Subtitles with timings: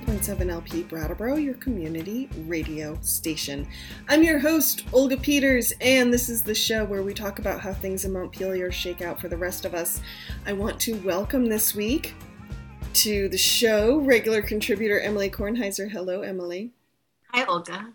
[0.00, 3.66] 107.7 LP Brattleboro, your community radio station.
[4.08, 7.72] I'm your host, Olga Peters, and this is the show where we talk about how
[7.72, 10.00] things in Montpelier shake out for the rest of us.
[10.46, 12.14] I want to welcome this week
[12.94, 15.90] to the show regular contributor Emily Kornheiser.
[15.90, 16.70] Hello, Emily.
[17.32, 17.94] Hi, Olga.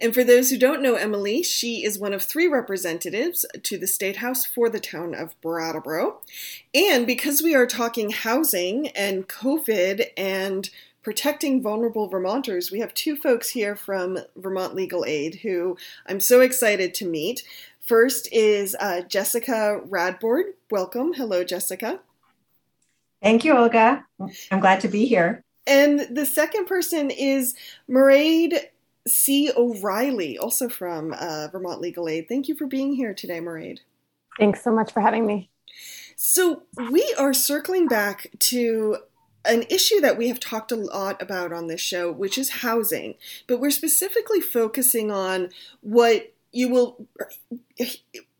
[0.00, 3.86] And for those who don't know Emily, she is one of three representatives to the
[3.86, 6.20] State House for the town of Brattleboro.
[6.74, 10.70] And because we are talking housing and COVID and
[11.02, 16.40] protecting vulnerable Vermonters, we have two folks here from Vermont Legal Aid who I'm so
[16.40, 17.42] excited to meet.
[17.80, 20.46] First is uh, Jessica Radbord.
[20.70, 21.12] Welcome.
[21.12, 22.00] Hello, Jessica.
[23.22, 24.04] Thank you, Olga.
[24.50, 25.44] I'm glad to be here.
[25.66, 27.54] And the second person is
[27.88, 28.58] Mairead
[29.06, 29.50] C.
[29.56, 32.28] O'Reilly, also from uh, Vermont Legal Aid.
[32.28, 33.78] Thank you for being here today, Mairead.
[34.38, 35.50] Thanks so much for having me.
[36.16, 38.98] So, we are circling back to
[39.44, 43.14] an issue that we have talked a lot about on this show, which is housing,
[43.46, 47.06] but we're specifically focusing on what you will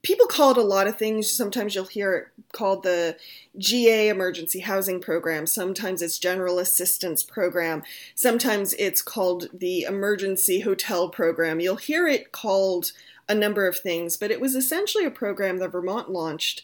[0.03, 1.31] people call it a lot of things.
[1.31, 3.17] Sometimes you'll hear it called the
[3.57, 5.47] GA Emergency Housing Program.
[5.47, 7.83] Sometimes it's General Assistance Program.
[8.15, 11.61] Sometimes it's called the Emergency Hotel Program.
[11.61, 12.93] You'll hear it called
[13.29, 16.63] a number of things, but it was essentially a program that Vermont launched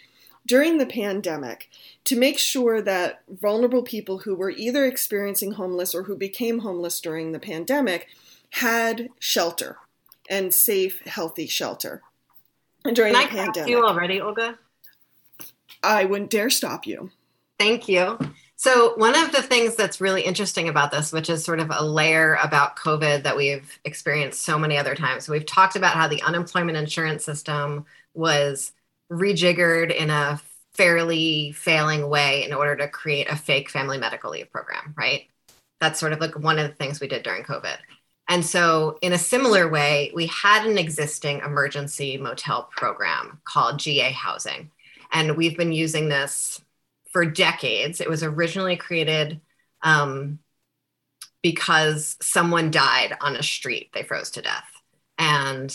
[0.49, 1.69] during the pandemic
[2.05, 7.01] to make sure that vulnerable people who were either experiencing homeless or who became homeless
[7.01, 8.09] during the pandemic
[8.51, 9.77] had shelter
[10.29, 12.03] and safe, healthy shelter
[12.93, 13.71] during Can the I pandemic.
[13.71, 14.59] you already, Olga?
[15.83, 17.11] I wouldn't dare stop you.
[17.59, 18.19] Thank you.
[18.57, 21.85] So, one of the things that's really interesting about this, which is sort of a
[21.85, 26.23] layer about COVID that we've experienced so many other times, we've talked about how the
[26.23, 28.73] unemployment insurance system was
[29.11, 30.41] rejiggered in a
[30.75, 35.29] fairly failing way in order to create a fake family medical leave program, right?
[35.81, 37.79] That's sort of like one of the things we did during COVID.
[38.29, 44.13] And so, in a similar way, we had an existing emergency motel program called GA
[44.13, 44.71] Housing.
[45.13, 46.61] And we've been using this
[47.11, 48.01] for decades.
[48.01, 49.41] It was originally created
[49.83, 50.41] um,
[51.43, 54.69] because someone died on a street, they froze to death.
[55.17, 55.75] And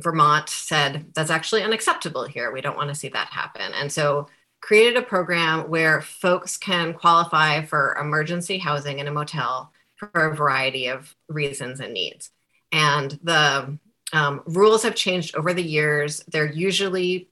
[0.00, 2.52] Vermont said, that's actually unacceptable here.
[2.52, 3.72] We don't want to see that happen.
[3.74, 4.28] And so,
[4.60, 10.34] created a program where folks can qualify for emergency housing in a motel for a
[10.34, 12.30] variety of reasons and needs.
[12.72, 13.78] And the
[14.12, 16.22] um, rules have changed over the years.
[16.28, 17.28] They're usually,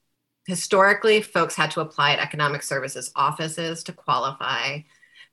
[0.47, 4.81] historically, folks had to apply at economic services offices to qualify.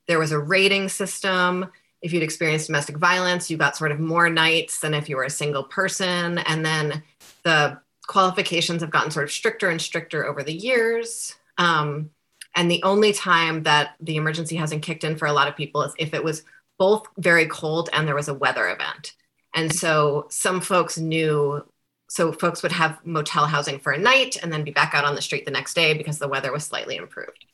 [0.08, 1.70] There was a rating system.
[2.00, 5.24] If you'd experienced domestic violence, you got sort of more nights than if you were
[5.24, 6.38] a single person.
[6.38, 7.02] And then
[7.44, 11.34] the qualifications have gotten sort of stricter and stricter over the years.
[11.58, 12.10] Um,
[12.54, 15.82] and the only time that the emergency hasn't kicked in for a lot of people
[15.82, 16.44] is if it was
[16.78, 19.14] both very cold and there was a weather event.
[19.54, 21.64] And so some folks knew,
[22.08, 25.14] so folks would have motel housing for a night and then be back out on
[25.14, 27.44] the street the next day because the weather was slightly improved.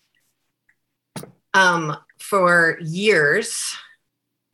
[1.55, 3.76] Um, for years,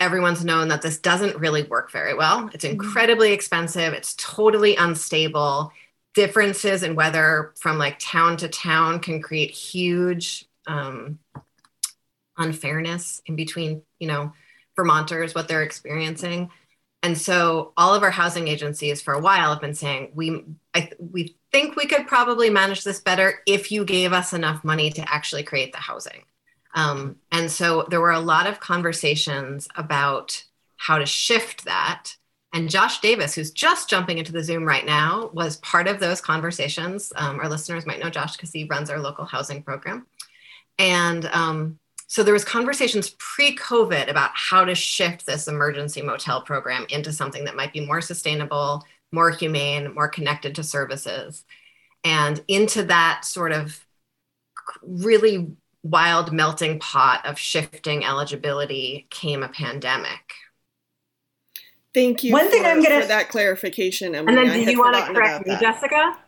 [0.04, 2.50] everyone's known that this doesn't really work very well.
[2.52, 2.74] It's mm-hmm.
[2.74, 5.72] incredibly expensive, it's totally unstable.
[6.14, 11.18] Differences in weather from like town to town can create huge um,
[12.38, 14.32] unfairness in between, you know,
[14.76, 16.50] Vermonters what they're experiencing.
[17.04, 20.44] And so all of our housing agencies for a while have been saying we
[20.74, 24.90] I, we think we could probably manage this better if you gave us enough money
[24.90, 26.24] to actually create the housing.
[26.74, 30.44] Um, and so there were a lot of conversations about
[30.76, 32.16] how to shift that.
[32.52, 36.20] And Josh Davis, who's just jumping into the Zoom right now, was part of those
[36.20, 37.12] conversations.
[37.16, 40.06] Um, our listeners might know Josh because he runs our local housing program.
[40.78, 46.86] And um, so there was conversations pre-covid about how to shift this emergency motel program
[46.90, 51.44] into something that might be more sustainable more humane more connected to services
[52.02, 53.84] and into that sort of
[54.82, 60.32] really wild melting pot of shifting eligibility came a pandemic.
[61.92, 64.36] Thank you one for, thing i'm gonna for that clarification Emily.
[64.36, 66.18] and then do you want to correct me jessica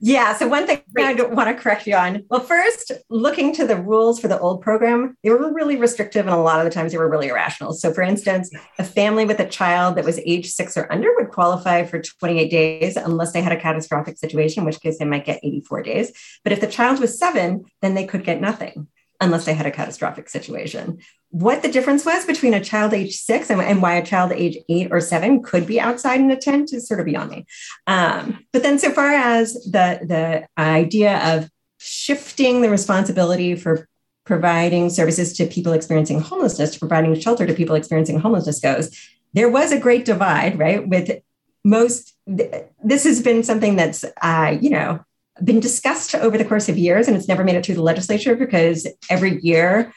[0.00, 0.36] yeah.
[0.36, 1.20] So one thing Great.
[1.20, 2.24] I want to correct you on.
[2.28, 6.34] Well, first, looking to the rules for the old program, they were really restrictive, and
[6.34, 7.72] a lot of the times they were really irrational.
[7.72, 11.30] So, for instance, a family with a child that was age six or under would
[11.30, 15.24] qualify for 28 days unless they had a catastrophic situation, in which case they might
[15.24, 16.12] get 84 days.
[16.42, 18.88] But if the child was seven, then they could get nothing
[19.20, 20.98] unless they had a catastrophic situation.
[21.30, 24.58] What the difference was between a child age six and, and why a child age
[24.68, 27.46] eight or seven could be outside in a tent is sort of beyond me.
[27.86, 33.88] Um, but then, so far as the the idea of shifting the responsibility for
[34.24, 38.90] providing services to people experiencing homelessness, to providing shelter to people experiencing homelessness goes,
[39.34, 40.88] there was a great divide, right?
[40.88, 41.20] With
[41.64, 45.04] most, this has been something that's, uh, you know,
[45.42, 48.36] been discussed over the course of years, and it's never made it through the legislature
[48.36, 49.92] because every year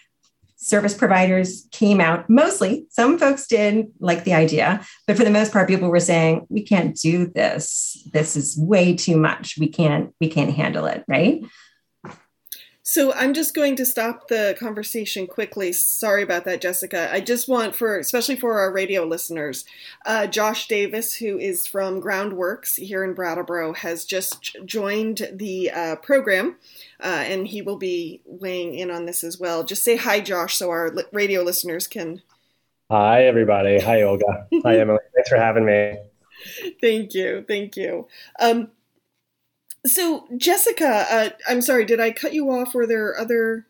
[0.57, 2.29] service providers came out.
[2.29, 6.45] Mostly some folks did like the idea but for the most part people were saying
[6.49, 8.03] we can't do this.
[8.11, 9.57] This is way too much.
[9.59, 11.43] We can't we can't handle it right
[12.89, 15.73] so I'm just going to stop the conversation quickly.
[15.73, 17.11] Sorry about that, Jessica.
[17.11, 19.65] I just want for, especially for our radio listeners,
[20.05, 25.95] uh, Josh Davis, who is from Groundworks here in Brattleboro, has just joined the uh,
[25.97, 26.55] program,
[27.03, 29.65] uh, and he will be weighing in on this as well.
[29.65, 32.21] Just say hi, Josh, so our li- radio listeners can.
[32.89, 33.81] Hi, everybody.
[33.81, 34.47] Hi, Olga.
[34.63, 34.99] hi, Emily.
[35.13, 35.97] Thanks for having me.
[36.79, 37.43] Thank you.
[37.45, 38.07] Thank you.
[38.39, 38.71] Um,
[39.89, 42.73] so, Jessica, uh, I'm sorry, did I cut you off?
[42.73, 43.65] Were there other?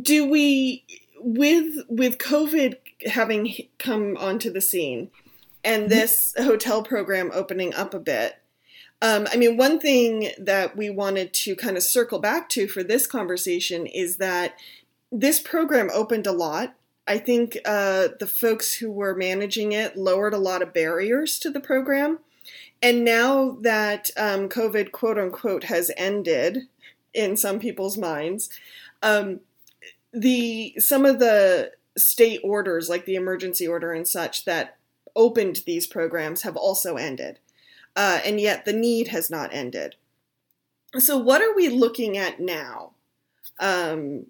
[0.00, 0.84] Do we,
[1.18, 2.76] with with COVID
[3.06, 5.10] having come onto the scene,
[5.62, 5.90] and mm-hmm.
[5.90, 8.36] this hotel program opening up a bit?
[9.02, 12.82] Um, I mean, one thing that we wanted to kind of circle back to for
[12.82, 14.56] this conversation is that
[15.12, 16.74] this program opened a lot.
[17.06, 21.50] I think uh, the folks who were managing it lowered a lot of barriers to
[21.50, 22.20] the program.
[22.84, 26.68] And now that um, COVID, quote unquote, has ended
[27.14, 28.50] in some people's minds,
[29.02, 29.40] um,
[30.12, 34.76] the some of the state orders, like the emergency order and such, that
[35.16, 37.38] opened these programs have also ended,
[37.96, 39.94] uh, and yet the need has not ended.
[40.98, 42.92] So, what are we looking at now
[43.60, 44.26] um,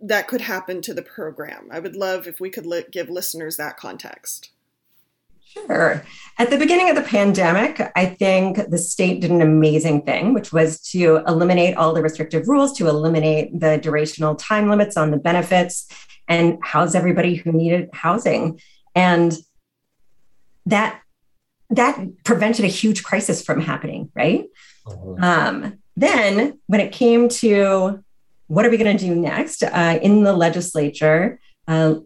[0.00, 1.68] that could happen to the program?
[1.70, 4.52] I would love if we could li- give listeners that context.
[5.52, 6.04] Sure.
[6.38, 10.52] At the beginning of the pandemic, I think the state did an amazing thing, which
[10.52, 15.16] was to eliminate all the restrictive rules, to eliminate the durational time limits on the
[15.16, 15.86] benefits,
[16.28, 18.60] and house everybody who needed housing.
[18.94, 19.36] And
[20.66, 21.00] that
[21.70, 24.46] that prevented a huge crisis from happening, right?
[24.86, 25.14] Uh-huh.
[25.20, 28.02] Um, then, when it came to
[28.46, 31.38] what are we going to do next uh, in the legislature,
[31.68, 31.96] uh,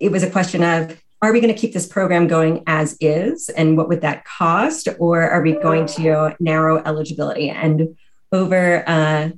[0.00, 3.48] it was a question of are we going to keep this program going as is
[3.50, 4.88] and what would that cost?
[4.98, 7.50] Or are we going to narrow eligibility?
[7.50, 7.96] And
[8.32, 9.30] over uh,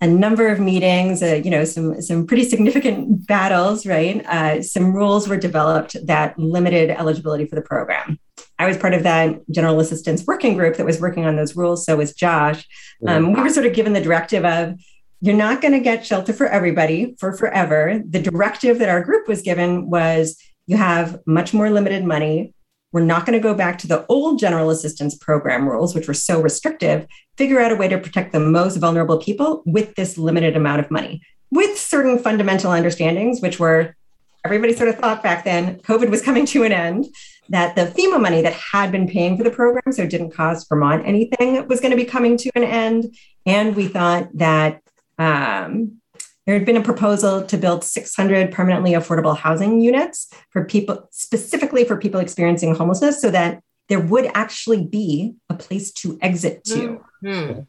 [0.00, 4.92] a number of meetings uh, you know some some pretty significant battles right uh, some
[4.92, 8.18] rules were developed that limited eligibility for the program.
[8.58, 11.86] I was part of that general assistance working group that was working on those rules
[11.86, 12.66] so was josh.
[13.06, 14.74] Um, we were sort of given the directive of
[15.20, 18.02] you're not going to get shelter for everybody for forever.
[18.04, 20.36] The directive that our group was given was
[20.66, 22.54] you have much more limited money.
[22.92, 26.14] We're not going to go back to the old general assistance program rules, which were
[26.14, 27.06] so restrictive.
[27.36, 30.90] Figure out a way to protect the most vulnerable people with this limited amount of
[30.90, 33.96] money, with certain fundamental understandings, which were
[34.44, 37.06] everybody sort of thought back then COVID was coming to an end,
[37.48, 41.06] that the FEMA money that had been paying for the program, so didn't cost Vermont
[41.06, 43.16] anything, was going to be coming to an end.
[43.46, 44.80] And we thought that
[45.18, 46.01] um,
[46.46, 51.84] there had been a proposal to build 600 permanently affordable housing units for people, specifically
[51.84, 57.04] for people experiencing homelessness, so that there would actually be a place to exit to.
[57.24, 57.60] Mm-hmm.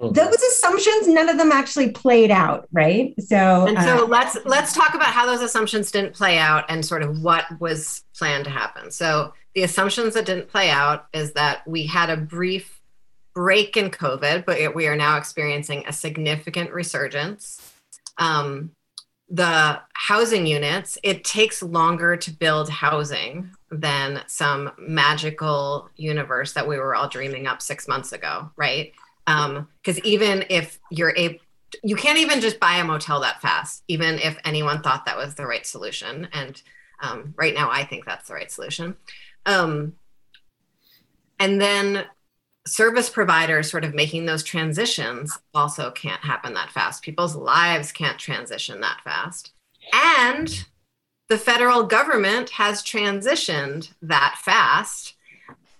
[0.00, 3.14] Those assumptions, none of them actually played out, right?
[3.20, 6.86] So, and so uh, let's let's talk about how those assumptions didn't play out and
[6.86, 8.92] sort of what was planned to happen.
[8.92, 12.80] So, the assumptions that didn't play out is that we had a brief
[13.34, 17.67] break in COVID, but we are now experiencing a significant resurgence
[18.18, 18.72] um,
[19.30, 26.78] the housing units, it takes longer to build housing than some magical universe that we
[26.78, 28.92] were all dreaming up six months ago, right?
[29.26, 31.38] Because um, even if you're able,
[31.82, 35.34] you can't even just buy a motel that fast, even if anyone thought that was
[35.34, 36.28] the right solution.
[36.32, 36.60] And
[37.02, 38.96] um, right now, I think that's the right solution.
[39.44, 39.94] Um,
[41.38, 42.06] and then
[42.68, 47.02] service providers sort of making those transitions also can't happen that fast.
[47.02, 49.52] People's lives can't transition that fast.
[49.92, 50.66] And
[51.28, 55.14] the federal government has transitioned that fast,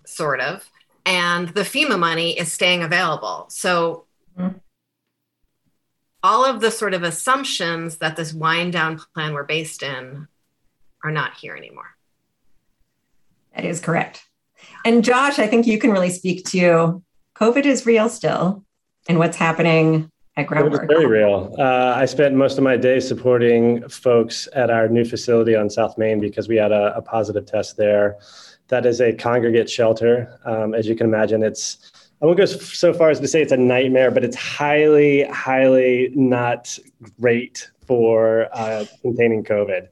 [0.06, 0.70] sort of,
[1.06, 3.46] and the FEMA money is staying available.
[3.48, 4.04] So,
[4.38, 4.58] mm-hmm.
[6.22, 10.28] all of the sort of assumptions that this wind down plan were based in
[11.02, 11.96] are not here anymore.
[13.54, 14.27] That is correct.
[14.84, 17.02] And Josh, I think you can really speak to
[17.36, 18.64] COVID is real still
[19.08, 20.88] and what's happening at Groundwork.
[20.88, 21.54] very real.
[21.58, 25.98] Uh, I spent most of my day supporting folks at our new facility on South
[25.98, 28.16] Main because we had a, a positive test there.
[28.68, 30.38] That is a congregate shelter.
[30.44, 33.52] Um, as you can imagine, it's I won't go so far as to say it's
[33.52, 36.76] a nightmare, but it's highly, highly not
[37.20, 39.88] great for uh, containing COVID.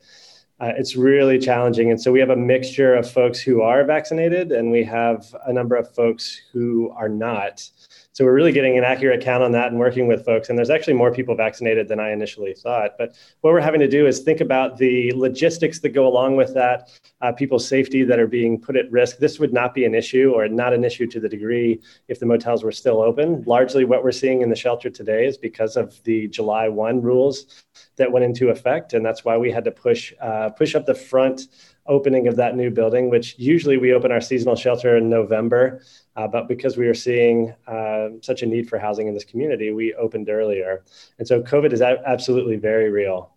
[0.59, 1.91] Uh, it's really challenging.
[1.91, 5.53] And so we have a mixture of folks who are vaccinated and we have a
[5.53, 7.69] number of folks who are not.
[8.17, 10.49] So we're really getting an accurate count on that and working with folks.
[10.49, 12.93] And there's actually more people vaccinated than I initially thought.
[12.97, 16.55] But what we're having to do is think about the logistics that go along with
[16.55, 16.89] that,
[17.21, 19.19] uh, people's safety that are being put at risk.
[19.19, 22.25] This would not be an issue or not an issue to the degree if the
[22.25, 23.45] motels were still open.
[23.47, 27.65] Largely what we're seeing in the shelter today is because of the July 1 rules
[27.97, 28.95] that went into effect.
[28.95, 31.49] And that's why we had to push, uh, push up the front
[31.89, 35.83] opening of that new building, which usually we open our seasonal shelter in November.
[36.17, 39.73] Uh, but because we are seeing uh, such a need for housing in this community,
[39.73, 40.85] we opened earlier.
[41.19, 43.33] And so COVID is a- absolutely very real.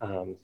[0.00, 0.36] Um,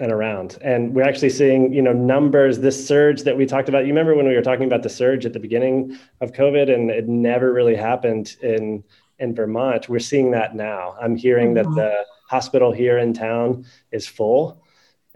[0.00, 3.80] and around and we're actually seeing you know numbers this surge that we talked about
[3.80, 6.90] you remember when we were talking about the surge at the beginning of covid and
[6.90, 8.82] it never really happened in
[9.18, 11.74] in vermont we're seeing that now i'm hearing mm-hmm.
[11.74, 14.62] that the hospital here in town is full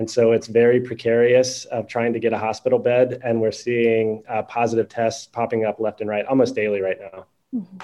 [0.02, 3.20] and so it's very precarious of trying to get a hospital bed.
[3.22, 7.26] And we're seeing uh, positive tests popping up left and right almost daily right now.
[7.54, 7.76] Mm-hmm.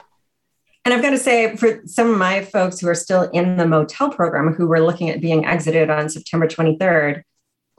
[0.84, 3.68] And I've got to say, for some of my folks who are still in the
[3.68, 7.22] motel program who were looking at being exited on September 23rd,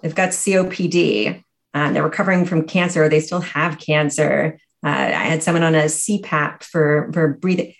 [0.01, 1.43] they've got COPD.
[1.73, 3.09] Uh, they're recovering from cancer.
[3.09, 4.57] They still have cancer.
[4.85, 7.73] Uh, I had someone on a CPAP for, for breathing.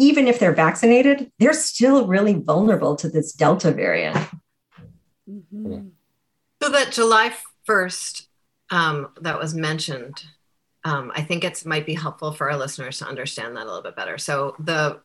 [0.00, 4.18] Even if they're vaccinated, they're still really vulnerable to this Delta variant.
[5.28, 5.88] Mm-hmm.
[6.62, 7.32] So that July
[7.68, 8.26] 1st
[8.70, 10.24] um, that was mentioned,
[10.84, 13.82] um, I think it might be helpful for our listeners to understand that a little
[13.82, 14.18] bit better.
[14.18, 15.00] So the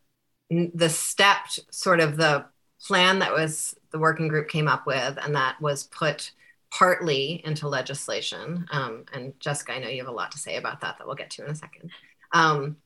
[0.50, 2.44] the stepped sort of the
[2.86, 6.32] plan that was the working group came up with, and that was put
[6.70, 8.66] partly into legislation.
[8.70, 11.16] Um, and Jessica, I know you have a lot to say about that that we'll
[11.16, 11.90] get to in a second.
[12.32, 12.76] Um,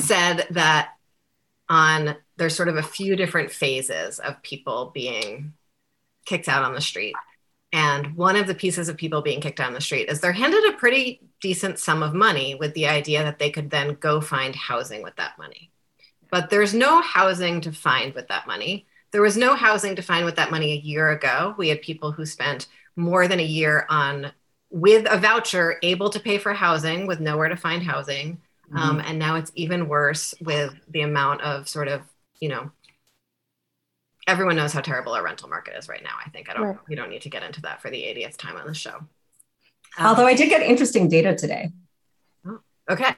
[0.00, 0.90] said that
[1.68, 5.52] on there's sort of a few different phases of people being
[6.24, 7.14] kicked out on the street.
[7.72, 10.32] And one of the pieces of people being kicked out on the street is they're
[10.32, 14.20] handed a pretty decent sum of money with the idea that they could then go
[14.20, 15.70] find housing with that money.
[16.30, 18.86] But there's no housing to find with that money.
[19.10, 21.54] There was no housing to find with that money a year ago.
[21.58, 24.32] We had people who spent more than a year on
[24.70, 28.40] with a voucher able to pay for housing with nowhere to find housing.
[28.68, 28.76] Mm-hmm.
[28.76, 32.02] Um, and now it's even worse with the amount of sort of,
[32.40, 32.70] you know,
[34.26, 36.14] everyone knows how terrible our rental market is right now.
[36.24, 36.62] I think I don't.
[36.62, 36.78] Right.
[36.88, 38.96] We don't need to get into that for the 80th time on the show.
[39.96, 41.70] Um, Although I did get interesting data today.
[42.46, 43.14] Oh, okay.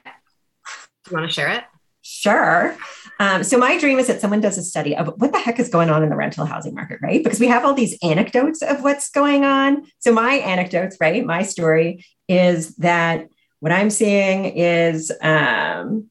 [1.09, 1.63] You want to share it?
[2.01, 2.75] Sure.
[3.19, 5.67] Um, so my dream is that someone does a study of what the heck is
[5.67, 7.21] going on in the rental housing market, right?
[7.21, 9.83] Because we have all these anecdotes of what's going on.
[9.99, 11.25] So my anecdotes, right?
[11.25, 13.27] My story is that
[13.59, 16.09] what I'm seeing is um,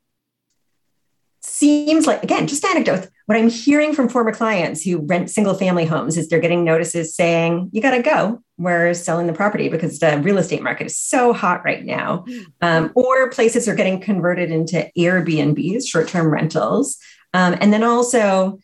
[1.57, 5.85] seems like again just anecdotes what i'm hearing from former clients who rent single family
[5.85, 8.43] homes is they're getting notices saying you got to go.
[8.59, 12.25] We're selling the property because the real estate market is so hot right now.
[12.63, 16.97] Um, or places are getting converted into airbnbs short-term rentals.
[17.35, 18.59] Um, and then also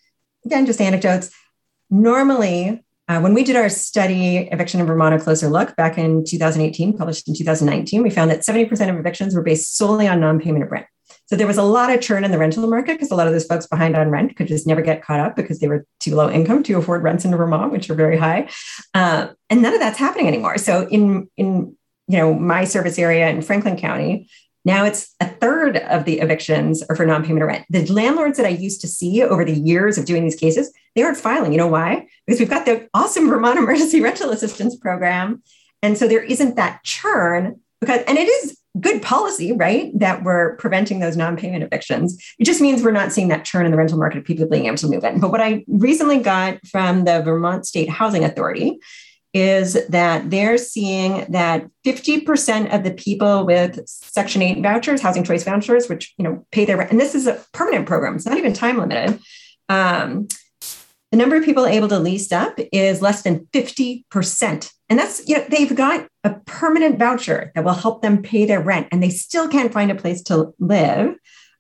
[0.45, 1.31] again just anecdotes.
[1.91, 6.25] Normally uh, when we did our study eviction in vermont a closer look back in
[6.25, 10.65] 2018 published in 2019 we found that 70% of evictions were based solely on non-payment
[10.65, 10.87] of rent
[11.27, 13.33] so there was a lot of churn in the rental market because a lot of
[13.33, 16.15] those folks behind on rent could just never get caught up because they were too
[16.15, 18.49] low income to afford rents in Vermont, which are very high.
[18.95, 20.59] Uh, and none of that's happening anymore.
[20.59, 21.77] So in in
[22.09, 24.29] you know my service area in Franklin County,
[24.65, 27.67] now it's a third of the evictions are for non-payment of rent.
[27.71, 31.03] The landlords that I used to see over the years of doing these cases, they
[31.03, 31.53] aren't filing.
[31.53, 32.07] You know why?
[32.27, 35.43] Because we've got the awesome Vermont Emergency Rental Assistance Program.
[35.83, 39.91] And so there isn't that churn because, and it is good policy, right?
[39.99, 42.17] That we're preventing those non-payment evictions.
[42.39, 44.67] It just means we're not seeing that churn in the rental market of people being
[44.67, 45.21] able to move in.
[45.21, 48.79] But what I recently got from the Vermont State Housing Authority
[49.35, 55.43] is that they're seeing that 50% of the people with Section 8 vouchers, housing choice
[55.43, 58.39] vouchers, which you know pay their rent, and this is a permanent program, it's not
[58.39, 59.19] even time limited.
[59.69, 60.29] Um,
[61.13, 64.73] the number of people able to lease up is less than 50%.
[64.89, 68.63] And that's, you know, they've got a permanent voucher that will help them pay their
[68.63, 71.15] rent and they still can't find a place to live.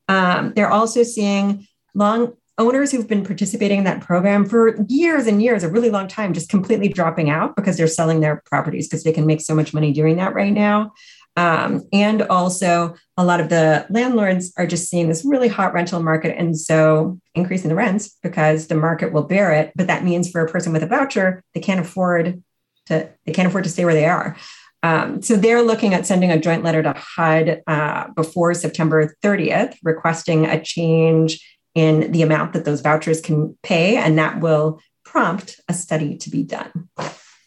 [0.08, 5.42] Um, they're also seeing long owners who've been participating in that program for years and
[5.42, 9.04] years, a really long time, just completely dropping out because they're selling their properties because
[9.04, 10.92] they can make so much money doing that right now.
[11.36, 16.02] Um, and also, a lot of the landlords are just seeing this really hot rental
[16.02, 16.36] market.
[16.38, 19.72] And so, increasing the rents because the market will bear it.
[19.74, 22.42] But that means for a person with a voucher, they can't afford
[22.86, 24.36] to, they can't afford to stay where they are.
[24.82, 29.76] Um, so they're looking at sending a joint letter to HUD uh, before September 30th,
[29.82, 31.40] requesting a change
[31.74, 36.30] in the amount that those vouchers can pay, and that will prompt a study to
[36.30, 36.88] be done.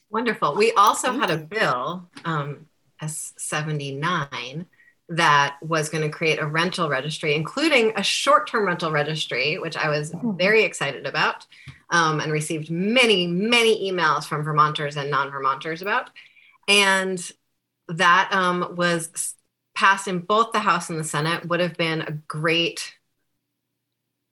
[0.10, 0.56] Wonderful.
[0.56, 2.68] We also had a bill, um,
[3.02, 4.66] S79,
[5.10, 9.78] that was going to create a rental registry, including a short term rental registry, which
[9.78, 10.36] I was hmm.
[10.36, 11.46] very excited about
[11.92, 16.10] um, and received many, many emails from Vermonters and non Vermonters about.
[16.68, 17.20] And
[17.88, 19.36] that um, was
[19.75, 22.96] passed in both the House and the Senate, would have been a great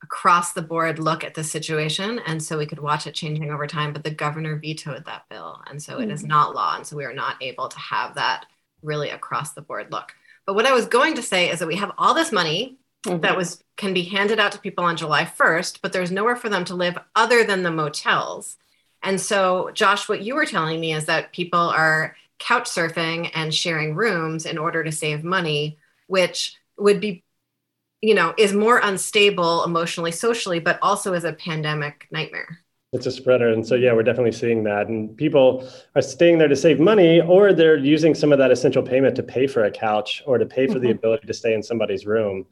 [0.02, 2.20] across the board look at the situation.
[2.26, 3.94] And so we could watch it changing over time.
[3.94, 5.62] But the governor vetoed that bill.
[5.70, 6.10] And so mm-hmm.
[6.10, 6.28] it is hmm.
[6.28, 6.76] not law.
[6.76, 8.48] And so we are not able to have that
[8.84, 10.14] really across the board look.
[10.46, 13.22] But what I was going to say is that we have all this money mm-hmm.
[13.22, 16.50] that was can be handed out to people on July 1st, but there's nowhere for
[16.50, 18.58] them to live other than the motels.
[19.02, 23.54] And so, Josh, what you were telling me is that people are couch surfing and
[23.54, 27.24] sharing rooms in order to save money, which would be,
[28.02, 32.64] you know, is more unstable emotionally, socially, but also is a pandemic nightmare
[32.94, 33.50] it's a spreader.
[33.50, 34.88] And so yeah we're definitely seeing that.
[34.88, 38.84] And people are staying there to save money or they're using some of that essential
[38.84, 40.84] payment to pay for a couch or to pay for mm-hmm.
[40.84, 42.46] the ability to stay in somebody's room.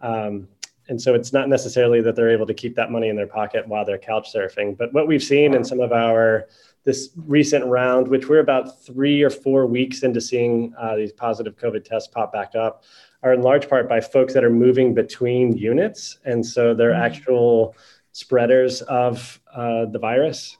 [0.00, 0.48] Um,
[0.88, 3.66] and so it's not necessarily that they're able to keep that money in their pocket
[3.66, 4.76] while they're couch surfing.
[4.76, 6.46] But what we've seen in some of our
[6.84, 11.54] this recent round which we're about three or four weeks into seeing uh, these positive
[11.56, 12.84] covid tests pop back up
[13.22, 16.18] are in large part by folks that are moving between units.
[16.24, 17.02] And so their mm-hmm.
[17.02, 17.74] actual
[18.12, 20.56] spreaders of uh, the virus.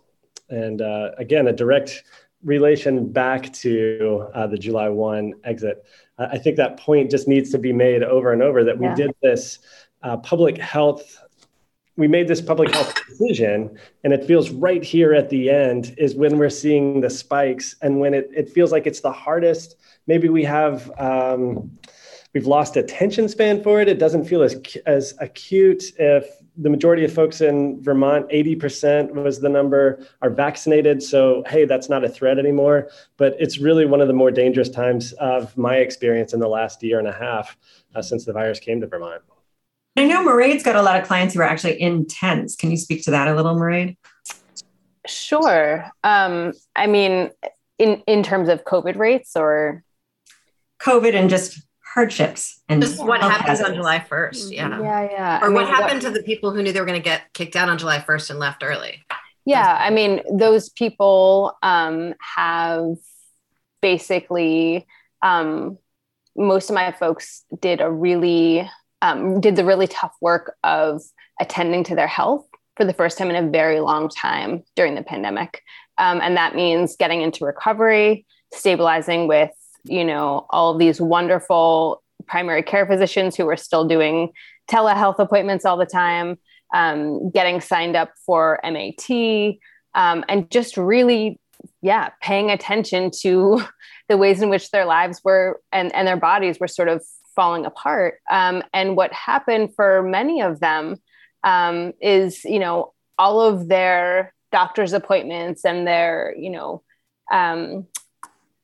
[0.49, 2.05] And uh, again, a direct
[2.43, 5.85] relation back to uh, the July 1 exit.
[6.19, 8.95] I think that point just needs to be made over and over that we yeah.
[8.95, 9.61] did this
[10.03, 11.23] uh, public health.
[11.97, 16.15] We made this public health decision, and it feels right here at the end is
[16.15, 19.77] when we're seeing the spikes, and when it, it feels like it's the hardest.
[20.07, 21.71] Maybe we have um,
[22.35, 23.89] we've lost attention span for it.
[23.89, 26.29] It doesn't feel as as acute if
[26.61, 31.03] the majority of folks in Vermont, 80% was the number, are vaccinated.
[31.03, 32.91] So, hey, that's not a threat anymore.
[33.17, 36.83] But it's really one of the more dangerous times of my experience in the last
[36.83, 37.57] year and a half
[37.95, 39.23] uh, since the virus came to Vermont.
[39.97, 42.57] I know Mairead's got a lot of clients who are actually in tents.
[42.57, 43.97] Can you speak to that a little, Mairead?
[45.07, 45.91] Sure.
[46.05, 47.31] Um, I mean,
[47.79, 49.83] in, in terms of COVID rates or?
[50.81, 51.61] COVID and just
[51.95, 54.53] hardships and just what happens on July 1st.
[54.53, 54.81] Yeah.
[54.81, 55.09] Yeah.
[55.11, 55.41] Yeah.
[55.41, 57.05] Or I what mean, happened what, to the people who knew they were going to
[57.05, 59.03] get kicked out on July 1st and left early?
[59.45, 59.77] Yeah.
[59.81, 62.97] I mean, those people um, have
[63.81, 64.87] basically,
[65.23, 65.79] um,
[66.37, 68.69] most of my folks did a really,
[69.01, 71.03] um, did the really tough work of
[71.41, 72.47] attending to their health
[72.77, 75.63] for the first time in a very long time during the pandemic.
[75.97, 79.51] Um, and that means getting into recovery, stabilizing with
[79.85, 84.33] you know, all of these wonderful primary care physicians who were still doing
[84.71, 86.39] telehealth appointments all the time,
[86.75, 89.59] um, getting signed up for MAT,
[89.95, 91.41] um, and just really,
[91.83, 93.63] yeah, paying attention to
[94.09, 97.03] the ways in which their lives were and, and their bodies were sort of
[97.35, 98.19] falling apart.
[98.31, 100.97] Um, and what happened for many of them
[101.45, 106.83] um, is, you know, all of their doctor's appointments and their, you know,
[107.31, 107.87] um,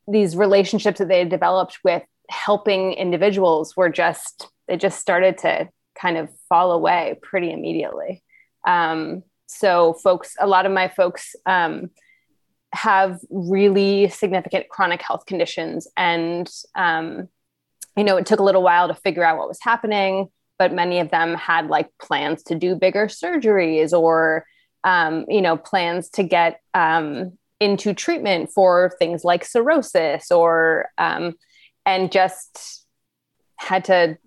[0.07, 5.69] these relationships that they had developed with helping individuals were just they just started to
[5.99, 8.23] kind of fall away pretty immediately.
[8.67, 11.90] Um, so folks a lot of my folks um,
[12.73, 17.29] have really significant chronic health conditions and um,
[17.97, 21.01] you know it took a little while to figure out what was happening but many
[21.01, 24.45] of them had like plans to do bigger surgeries or
[24.83, 31.35] um, you know plans to get um, into treatment for things like cirrhosis or um,
[31.87, 32.87] and just
[33.57, 34.18] had to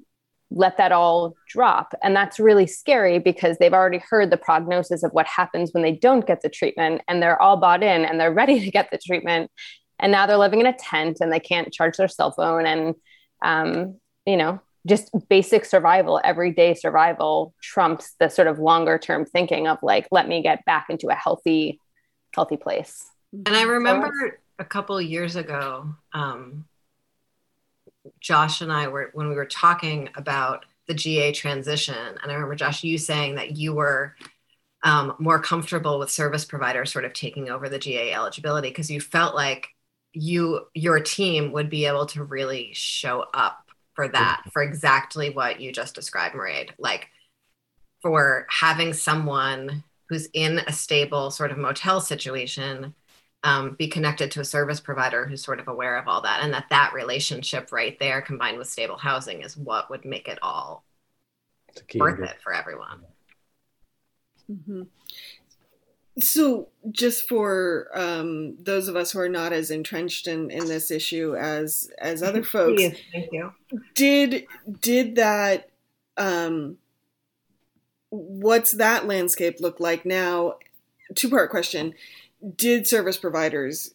[0.50, 1.93] let that all drop.
[2.02, 5.91] And that's really scary because they've already heard the prognosis of what happens when they
[5.91, 8.97] don't get the treatment and they're all bought in and they're ready to get the
[8.97, 9.52] treatment.
[10.00, 12.95] And now they're living in a tent and they can't charge their cell phone and
[13.43, 19.67] um, you know just basic survival everyday survival trumps the sort of longer term thinking
[19.67, 21.80] of like let me get back into a healthy
[22.34, 26.66] healthy place and I remember a couple years ago, um,
[28.20, 32.56] Josh and I were when we were talking about the GA transition, and I remember
[32.56, 34.16] Josh, you saying that you were
[34.84, 39.02] um, more comfortable with service providers sort of taking over the GA eligibility because you
[39.02, 39.68] felt like
[40.13, 45.60] you your team would be able to really show up for that for exactly what
[45.60, 47.08] you just described, Mairead, like
[48.02, 52.94] for having someone who's in a stable sort of motel situation
[53.47, 56.53] um, be connected to a service provider who's sort of aware of all that and
[56.53, 60.83] that that relationship right there combined with stable housing is what would make it all
[61.95, 63.03] worth it for everyone.
[64.51, 64.83] Mm-hmm.
[66.19, 70.89] so just for um, those of us who are not as entrenched in, in this
[70.89, 73.53] issue as as other folks yes, thank you.
[73.93, 74.45] did
[74.79, 75.69] did that
[76.17, 76.77] um,
[78.10, 80.55] what's that landscape look like now?
[81.15, 81.93] Two part question
[82.56, 83.93] did service providers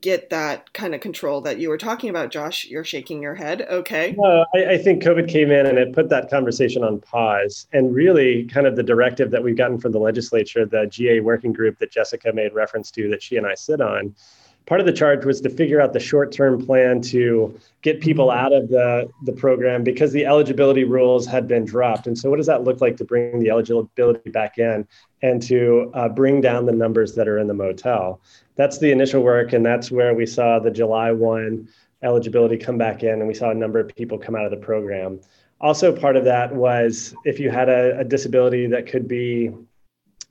[0.00, 2.66] get that kind of control that you were talking about, Josh?
[2.66, 3.62] You're shaking your head.
[3.62, 4.14] Okay.
[4.16, 7.66] No, I, I, think COVID came in and it put that conversation on pause.
[7.72, 11.52] And really, kind of the directive that we've gotten from the legislature, the GA working
[11.52, 14.14] group that Jessica made reference to, that she and I sit on,
[14.66, 18.52] part of the charge was to figure out the short-term plan to get people out
[18.52, 22.06] of the, the program because the eligibility rules had been dropped.
[22.06, 24.86] And so what does that look like to bring the eligibility back in
[25.22, 28.20] and to uh, bring down the numbers that are in the motel?
[28.54, 31.68] That's the initial work, and that's where we saw the July 1
[32.02, 34.56] eligibility come back in, and we saw a number of people come out of the
[34.56, 35.20] program.
[35.60, 39.52] Also, part of that was if you had a, a disability that could be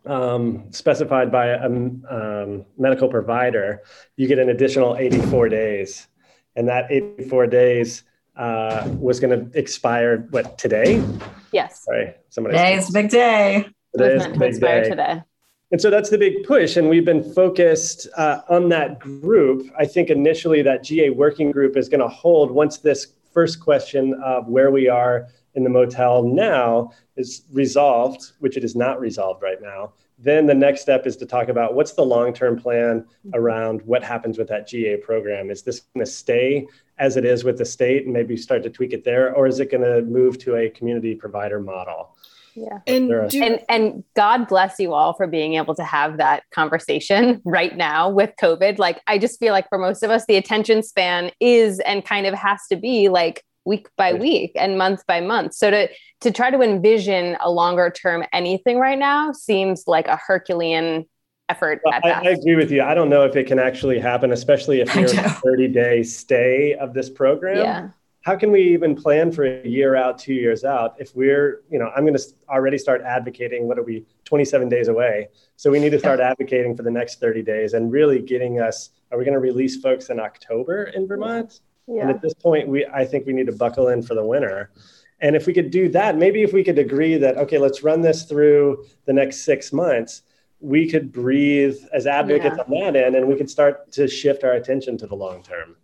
[0.06, 3.84] um, specified by a um, medical provider,
[4.18, 6.08] you get an additional 84 days.
[6.56, 8.04] And that 84 days
[8.36, 11.04] uh, was going to expire, what, today?
[11.52, 11.84] Yes.
[11.84, 12.58] Sorry, somebody.
[12.58, 13.68] Today's a big day.
[13.96, 14.90] Today is big expire day.
[14.90, 15.24] today.
[15.72, 16.76] And so that's the big push.
[16.76, 19.72] And we've been focused uh, on that group.
[19.78, 24.14] I think initially that GA working group is going to hold once this first question
[24.24, 29.42] of where we are in the motel now is resolved, which it is not resolved
[29.42, 33.82] right now, then the next step is to talk about what's the long-term plan around
[33.82, 35.50] what happens with that GA program.
[35.50, 36.68] Is this going to stay
[37.00, 39.60] as it is with the state and maybe start to tweak it there, or is
[39.60, 42.16] it going to move to a community provider model?
[42.56, 42.80] Yeah.
[42.86, 47.42] And, do- and and God bless you all for being able to have that conversation
[47.46, 48.78] right now with COVID.
[48.78, 52.28] Like I just feel like for most of us, the attention span is and kind
[52.28, 55.54] of has to be like week by week and month by month.
[55.54, 55.89] So to
[56.21, 61.06] to try to envision a longer term anything right now seems like a Herculean
[61.50, 61.82] effort.
[61.84, 62.82] Well, I, I, agree with you.
[62.82, 66.76] I don't know if it can actually happen, especially if you're a 30 day stay
[66.76, 67.58] of this program.
[67.58, 67.89] Yeah.
[68.21, 71.80] How can we even plan for a year out, two years out if we're, you
[71.80, 73.67] know, I'm going to already start advocating.
[73.67, 75.30] What are we, 27 days away?
[75.56, 78.91] So we need to start advocating for the next 30 days and really getting us.
[79.12, 81.62] Are we going to release folks in October in Vermont?
[81.88, 82.02] Yeah.
[82.02, 84.72] And at this point, we I think we need to buckle in for the winter.
[85.20, 88.02] And if we could do that, maybe if we could agree that okay, let's run
[88.02, 90.24] this through the next six months,
[90.60, 92.63] we could breathe as advocates yeah.
[92.63, 95.76] on that end, and we could start to shift our attention to the long term.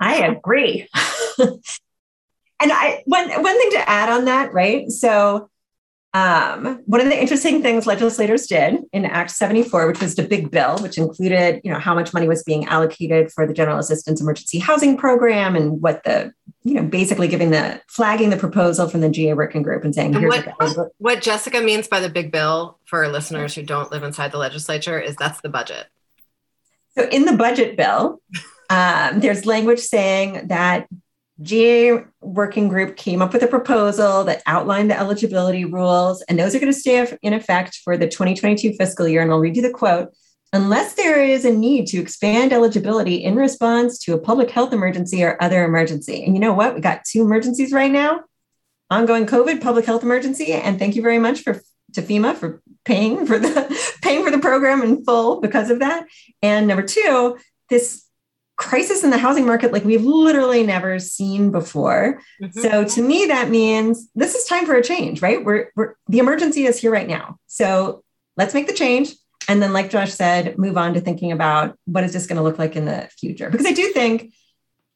[0.00, 0.88] I agree.
[1.38, 1.60] and
[2.60, 4.90] I one one thing to add on that, right?
[4.90, 5.50] So
[6.14, 10.50] um, one of the interesting things legislators did in Act 74, which was the big
[10.50, 14.20] bill, which included, you know, how much money was being allocated for the General Assistance
[14.20, 19.00] Emergency Housing Program and what the, you know, basically giving the flagging the proposal from
[19.00, 22.30] the GA working group and saying, and here's what, what Jessica means by the big
[22.30, 25.86] bill for listeners who don't live inside the legislature is that's the budget.
[26.98, 28.20] So in the budget bill,
[28.70, 30.88] um, there's language saying that
[31.40, 36.54] GA working group came up with a proposal that outlined the eligibility rules, and those
[36.54, 39.22] are going to stay in effect for the 2022 fiscal year.
[39.22, 40.10] And I'll read you the quote.
[40.52, 45.24] Unless there is a need to expand eligibility in response to a public health emergency
[45.24, 46.22] or other emergency.
[46.22, 46.74] And you know what?
[46.74, 48.20] We got two emergencies right now
[48.90, 50.52] ongoing COVID, public health emergency.
[50.52, 51.62] And thank you very much for
[51.94, 56.06] to FEMA for paying for the paying for the program in full because of that.
[56.42, 57.38] And number two,
[57.70, 58.04] this
[58.56, 62.20] crisis in the housing market like we've literally never seen before.
[62.40, 62.60] Mm-hmm.
[62.60, 65.44] So to me, that means this is time for a change, right?
[65.44, 67.38] We're, we're the emergency is here right now.
[67.46, 68.04] So
[68.36, 69.12] let's make the change.
[69.48, 72.42] And then, like Josh said, move on to thinking about what is this going to
[72.42, 73.50] look like in the future?
[73.50, 74.32] Because I do think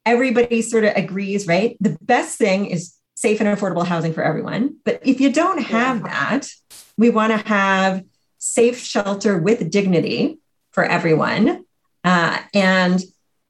[0.05, 1.77] everybody sort of agrees, right?
[1.81, 4.77] The best thing is safe and affordable housing for everyone.
[4.85, 6.49] But if you don't have that,
[6.97, 8.05] we want to have
[8.39, 10.39] safe shelter with dignity
[10.71, 11.65] for everyone.
[12.05, 13.03] Uh, and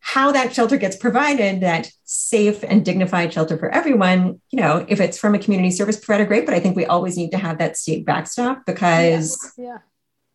[0.07, 5.01] how that shelter gets provided, that safe and dignified shelter for everyone, you know, if
[5.01, 6.47] it's from a community service provider, great.
[6.47, 9.65] But I think we always need to have that state backstop because yeah.
[9.65, 9.79] yeah.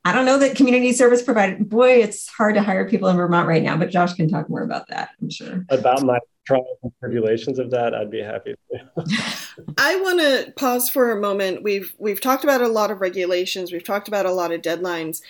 [0.03, 3.47] I don't know that community service provider, boy, it's hard to hire people in Vermont
[3.47, 5.65] right now, but Josh can talk more about that, I'm sure.
[5.69, 8.93] About my trials and tribulations of that, I'd be happy to
[9.77, 11.63] I want to pause for a moment.
[11.63, 15.21] We've we've talked about a lot of regulations, we've talked about a lot of deadlines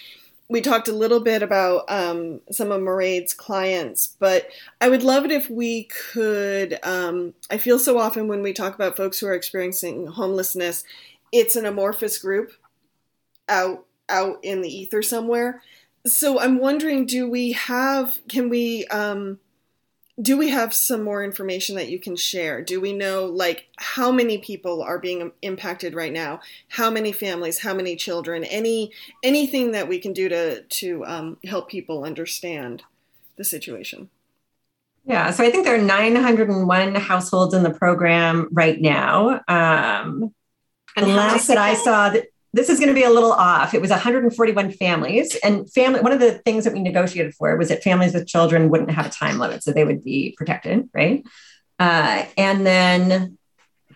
[0.52, 4.50] we talked a little bit about um, some of Mairead's clients, but
[4.82, 6.78] I would love it if we could.
[6.84, 10.84] Um, I feel so often when we talk about folks who are experiencing homelessness,
[11.32, 12.52] it's an amorphous group
[13.48, 15.64] out out in the ether somewhere.
[16.06, 18.20] so I'm wondering, do we have?
[18.28, 18.86] Can we?
[18.88, 19.40] Um,
[20.22, 22.62] do we have some more information that you can share?
[22.62, 26.42] Do we know like how many people are being impacted right now?
[26.68, 27.60] How many families?
[27.60, 28.44] How many children?
[28.44, 28.92] Any
[29.24, 32.84] anything that we can do to to um, help people understand
[33.38, 34.10] the situation?
[35.06, 39.42] Yeah, so I think there are 901 households in the program right now.
[39.48, 40.34] Um,
[40.96, 43.74] the last that I saw, that this is going to be a little off.
[43.74, 46.02] It was 141 families, and family.
[46.02, 49.06] One of the things that we negotiated for was that families with children wouldn't have
[49.06, 51.26] a time limit, so they would be protected, right?
[51.80, 53.38] Uh, and then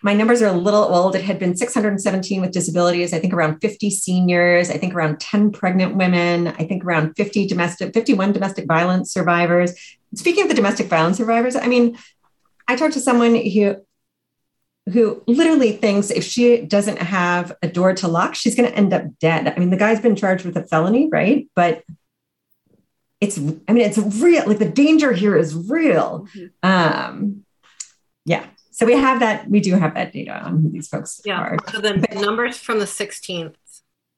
[0.02, 1.14] my numbers are a little old.
[1.16, 3.12] It had been 617 with disabilities.
[3.12, 4.70] I think around 50 seniors.
[4.70, 6.48] I think around 10 pregnant women.
[6.48, 9.74] I think around 50 domestic, 51 domestic violence survivors.
[10.14, 11.98] Speaking of the domestic violence survivors, I mean,
[12.68, 13.76] I talked to someone who
[14.92, 18.92] who literally thinks if she doesn't have a door to lock, she's going to end
[18.92, 19.48] up dead.
[19.48, 21.48] I mean, the guy's been charged with a felony, right?
[21.56, 21.82] But
[23.20, 24.46] it's, I mean, it's real.
[24.46, 26.28] Like the danger here is real.
[26.36, 26.68] Mm-hmm.
[26.68, 27.44] Um,
[28.24, 28.46] yeah.
[28.70, 29.48] So we have that.
[29.50, 31.40] We do have that data on who these folks yeah.
[31.40, 31.56] are.
[31.72, 33.54] So the but, numbers from the 16th,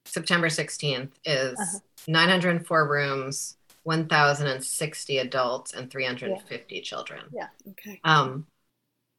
[0.05, 1.79] September 16th, is uh-huh.
[2.09, 6.83] 904 rooms, 1,060 adults, and 350 yeah.
[6.83, 7.21] children.
[7.33, 7.47] Yeah.
[7.71, 8.01] Okay.
[8.05, 8.47] Um,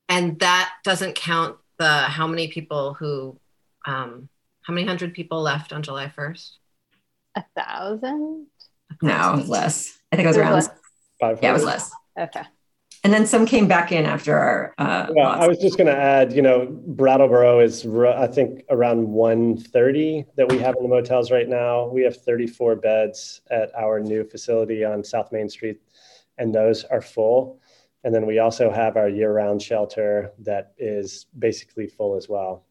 [0.09, 3.39] and that doesn't count the how many people who
[3.85, 4.27] um,
[4.61, 6.51] how many hundred people left on july 1st
[7.35, 8.47] a thousand?
[9.01, 9.97] No less.
[10.11, 10.69] i think it was it around
[11.19, 11.91] five yeah it was less.
[12.19, 12.41] Okay.
[13.01, 15.95] And then some came back in after our uh, yeah i was just going to
[15.95, 21.31] add you know brattleboro is i think around 130 that we have in the motels
[21.31, 21.87] right now.
[21.87, 25.79] We have 34 beds at our new facility on south main street
[26.39, 27.61] and those are full
[28.03, 32.65] and then we also have our year-round shelter that is basically full as well.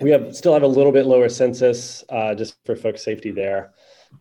[0.00, 3.72] We have still have a little bit lower census uh, just for folks' safety there,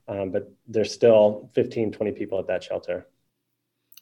[0.08, 3.08] um, but there's still 15, 20 people at that shelter.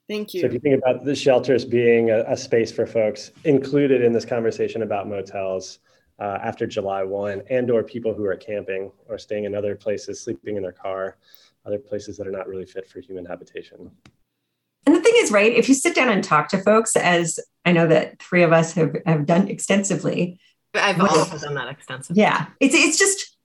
[0.08, 0.42] Thank you.
[0.42, 4.14] So if you think about the shelters being a, a space for folks included in
[4.14, 5.80] this conversation about motels
[6.20, 10.22] uh, after July 1 and or people who are camping or staying in other places,
[10.22, 11.18] sleeping in their car,
[11.66, 13.92] other places that are not really fit for human habitation.
[15.28, 17.72] And the thing is, right, if you sit down and talk to folks, as I
[17.72, 20.40] know that three of us have, have done extensively.
[20.74, 22.22] I've also done that extensively.
[22.22, 22.48] Yeah.
[22.60, 23.38] It's it's just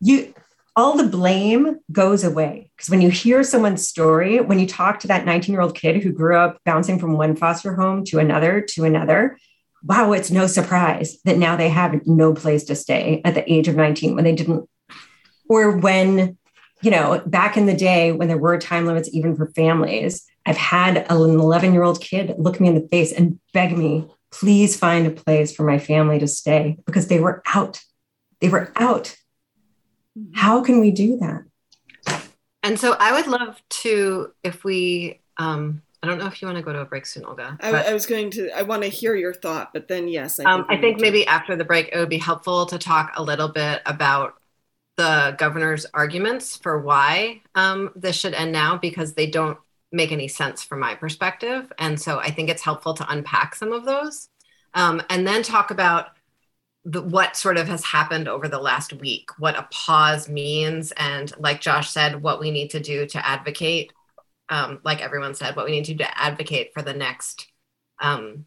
[0.00, 0.34] you
[0.76, 2.70] all the blame goes away.
[2.76, 6.36] Because when you hear someone's story, when you talk to that 19-year-old kid who grew
[6.36, 9.36] up bouncing from one foster home to another to another,
[9.84, 13.68] wow, it's no surprise that now they have no place to stay at the age
[13.68, 14.68] of 19 when they didn't,
[15.48, 16.38] or when,
[16.82, 20.56] you know, back in the day when there were time limits even for families I've
[20.56, 24.76] had an 11 year old kid look me in the face and beg me, please
[24.76, 27.80] find a place for my family to stay because they were out.
[28.40, 29.16] They were out.
[30.18, 30.32] Mm-hmm.
[30.34, 31.44] How can we do that?
[32.62, 36.56] And so I would love to, if we, um, I don't know if you want
[36.56, 37.58] to go to a break soon, Olga.
[37.60, 40.40] I, I was going to, I want to hear your thought, but then yes.
[40.40, 43.12] I think, um, I think maybe after the break, it would be helpful to talk
[43.16, 44.39] a little bit about
[45.00, 49.56] the governor's arguments for why um, this should end now because they don't
[49.90, 51.72] make any sense from my perspective.
[51.78, 54.28] And so I think it's helpful to unpack some of those
[54.74, 56.08] um, and then talk about
[56.84, 61.32] the, what sort of has happened over the last week, what a pause means, and
[61.38, 63.94] like Josh said, what we need to do to advocate,
[64.50, 67.48] um, like everyone said, what we need to do to advocate for the next
[68.02, 68.44] um,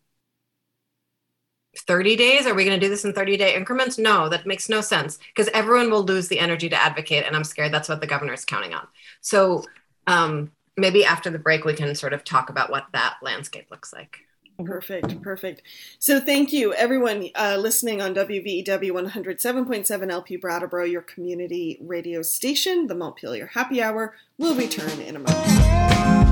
[1.77, 2.45] 30 days.
[2.45, 3.97] Are we going to do this in 30 day increments?
[3.97, 7.25] No, that makes no sense because everyone will lose the energy to advocate.
[7.25, 8.87] And I'm scared that's what the governor is counting on.
[9.21, 9.63] So,
[10.07, 13.93] um, maybe after the break we can sort of talk about what that landscape looks
[13.93, 14.19] like.
[14.63, 15.63] Perfect, perfect.
[15.97, 22.85] So thank you, everyone uh, listening on WVEW 107.7 LP Brattleboro, your community radio station.
[22.85, 26.22] The Montpelier Happy Hour will return in a moment.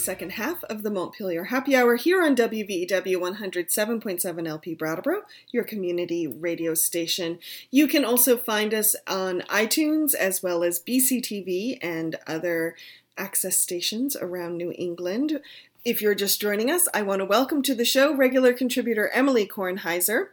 [0.00, 6.26] Second half of the Montpelier Happy Hour here on WVEW 107.7 LP Brattleboro, your community
[6.26, 7.38] radio station.
[7.70, 12.76] You can also find us on iTunes as well as BCTV and other
[13.18, 15.40] access stations around New England.
[15.82, 19.46] If you're just joining us, I want to welcome to the show regular contributor Emily
[19.46, 20.26] Kornheiser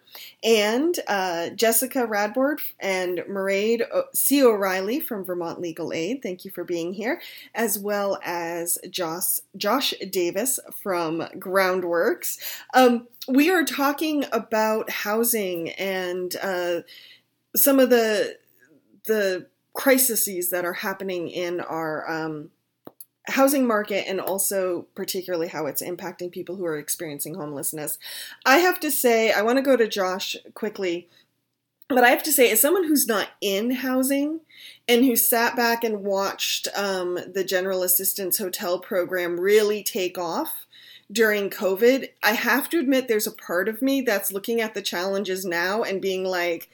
[0.43, 4.43] and uh, Jessica Radbord and Mairead C.
[4.43, 6.21] O'Reilly from Vermont Legal Aid.
[6.21, 7.21] Thank you for being here,
[7.55, 12.39] as well as Josh, Josh Davis from Groundworks.
[12.73, 16.81] Um, we are talking about housing and uh,
[17.55, 18.37] some of the
[19.05, 22.49] the crises that are happening in our um,
[23.27, 27.99] housing market and also particularly how it's impacting people who are experiencing homelessness.
[28.45, 31.07] I have to say, I want to go to Josh quickly,
[31.89, 34.41] but I have to say, as someone who's not in housing
[34.87, 40.65] and who sat back and watched um, the General Assistance Hotel program really take off
[41.09, 44.81] during COVID, I have to admit there's a part of me that's looking at the
[44.81, 46.69] challenges now and being like,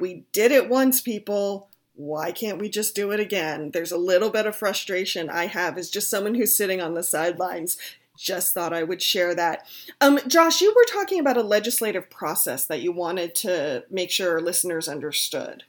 [0.00, 3.70] we did it once, people why can't we just do it again?
[3.70, 7.02] There's a little bit of frustration I have as just someone who's sitting on the
[7.02, 7.76] sidelines.
[8.16, 9.66] Just thought I would share that.
[10.00, 14.40] Um, Josh, you were talking about a legislative process that you wanted to make sure
[14.40, 15.64] listeners understood.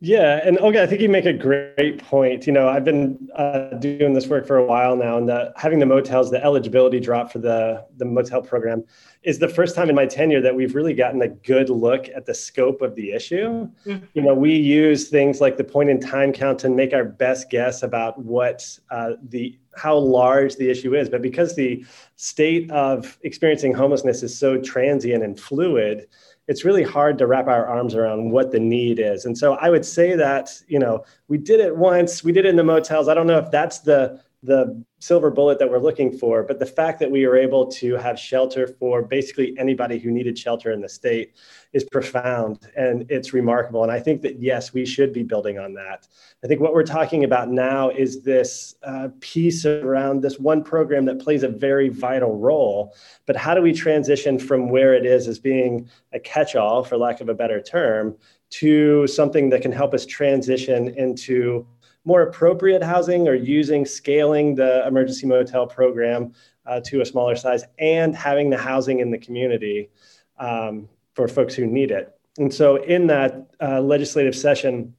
[0.00, 2.46] Yeah, and okay, I think you make a great point.
[2.46, 5.80] You know, I've been uh, doing this work for a while now, and the, having
[5.80, 8.84] the motels, the eligibility drop for the the motel program,
[9.24, 12.26] is the first time in my tenure that we've really gotten a good look at
[12.26, 13.68] the scope of the issue.
[13.86, 14.04] Mm-hmm.
[14.14, 17.50] You know, we use things like the point in time count to make our best
[17.50, 21.84] guess about what uh, the how large the issue is, but because the
[22.14, 26.06] state of experiencing homelessness is so transient and fluid
[26.48, 29.26] it's really hard to wrap our arms around what the need is.
[29.26, 32.48] And so I would say that, you know, we did it once, we did it
[32.48, 33.06] in the motels.
[33.06, 36.66] I don't know if that's the the silver bullet that we're looking for, but the
[36.66, 40.80] fact that we were able to have shelter for basically anybody who needed shelter in
[40.80, 41.34] the state
[41.72, 43.82] is profound and it's remarkable.
[43.82, 46.06] And I think that, yes, we should be building on that.
[46.44, 51.04] I think what we're talking about now is this uh, piece around this one program
[51.06, 52.94] that plays a very vital role.
[53.26, 56.96] But how do we transition from where it is as being a catch all, for
[56.96, 58.16] lack of a better term,
[58.50, 61.66] to something that can help us transition into
[62.08, 66.32] more appropriate housing or using scaling the emergency motel program
[66.64, 69.90] uh, to a smaller size and having the housing in the community
[70.38, 72.18] um, for folks who need it.
[72.38, 74.94] And so, in that uh, legislative session,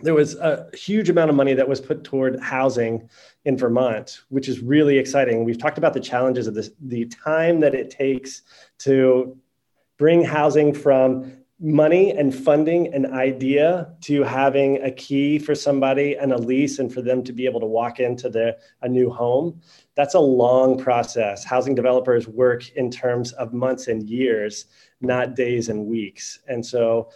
[0.00, 3.08] there was a huge amount of money that was put toward housing
[3.46, 5.44] in Vermont, which is really exciting.
[5.44, 8.42] We've talked about the challenges of this, the time that it takes
[8.80, 9.38] to
[9.96, 16.32] bring housing from money and funding an idea to having a key for somebody and
[16.32, 19.60] a lease and for them to be able to walk into their a new home.
[19.94, 21.44] That's a long process.
[21.44, 24.66] Housing developers work in terms of months and years
[25.00, 26.40] not days and weeks.
[26.48, 27.10] And so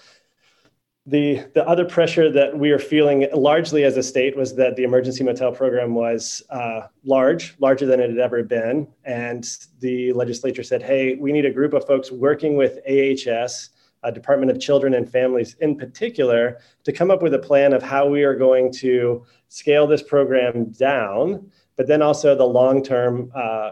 [1.06, 4.84] the the other pressure that we are feeling largely as a state was that the
[4.84, 9.48] emergency motel program was uh, large, larger than it had ever been, and
[9.80, 13.70] the legislature said, "Hey, we need a group of folks working with AHS
[14.02, 17.82] uh, Department of Children and Families in particular, to come up with a plan of
[17.82, 23.30] how we are going to scale this program down, but then also the long term.
[23.34, 23.70] Uh,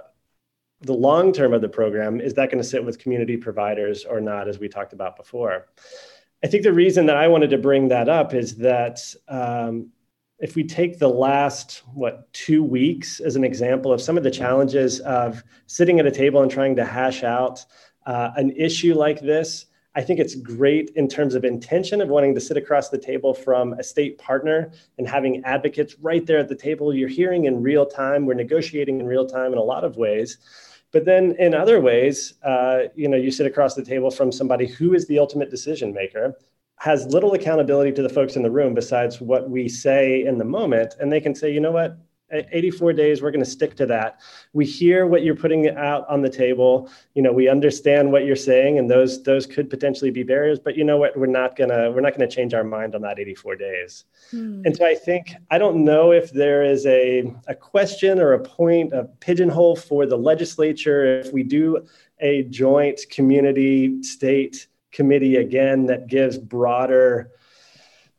[0.83, 4.21] the long term of the program is that going to sit with community providers or
[4.21, 5.67] not, as we talked about before.
[6.45, 9.91] I think the reason that I wanted to bring that up is that um,
[10.39, 14.31] if we take the last what two weeks as an example of some of the
[14.31, 17.65] challenges of sitting at a table and trying to hash out
[18.05, 22.35] uh, an issue like this I think it's great in terms of intention of wanting
[22.35, 26.51] to sit across the table from a state partner and having advocates right there at
[26.51, 26.95] the table.
[26.95, 28.27] You're hearing in real time.
[28.27, 30.37] We're negotiating in real time in a lot of ways.
[30.93, 34.67] But then in other ways, uh, you know, you sit across the table from somebody
[34.67, 36.35] who is the ultimate decision maker,
[36.79, 40.45] has little accountability to the folks in the room besides what we say in the
[40.45, 41.99] moment, and they can say, you know what,
[42.31, 44.21] 84 days we're going to stick to that.
[44.53, 46.91] We hear what you're putting out on the table.
[47.15, 50.77] You know we understand what you're saying and those those could potentially be barriers but
[50.77, 51.17] you know what?
[51.17, 54.05] We're not going to we're not going to change our mind on that 84 days.
[54.31, 54.63] Hmm.
[54.65, 58.41] and so i think i don't know if there is a a question or a
[58.41, 61.87] point a pigeonhole for the legislature if we do
[62.21, 67.31] a joint community state committee again that gives broader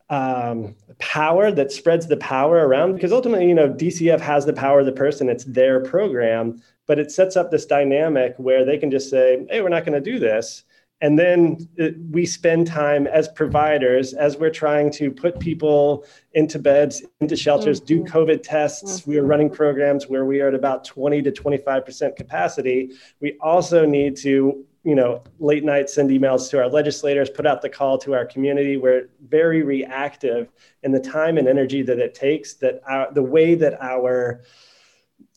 [0.10, 4.80] um, power that spreads the power around because ultimately you know dcf has the power
[4.80, 8.90] of the person it's their program but it sets up this dynamic where they can
[8.90, 10.64] just say hey we're not going to do this
[11.00, 16.58] and then it, we spend time as providers as we're trying to put people into
[16.58, 18.04] beds into shelters mm-hmm.
[18.04, 19.12] do covid tests mm-hmm.
[19.12, 23.86] we are running programs where we are at about 20 to 25% capacity we also
[23.86, 27.98] need to you know, late night send emails to our legislators, put out the call
[27.98, 28.78] to our community.
[28.78, 30.50] We're very reactive
[30.82, 32.54] in the time and energy that it takes.
[32.54, 34.44] That our, the way that our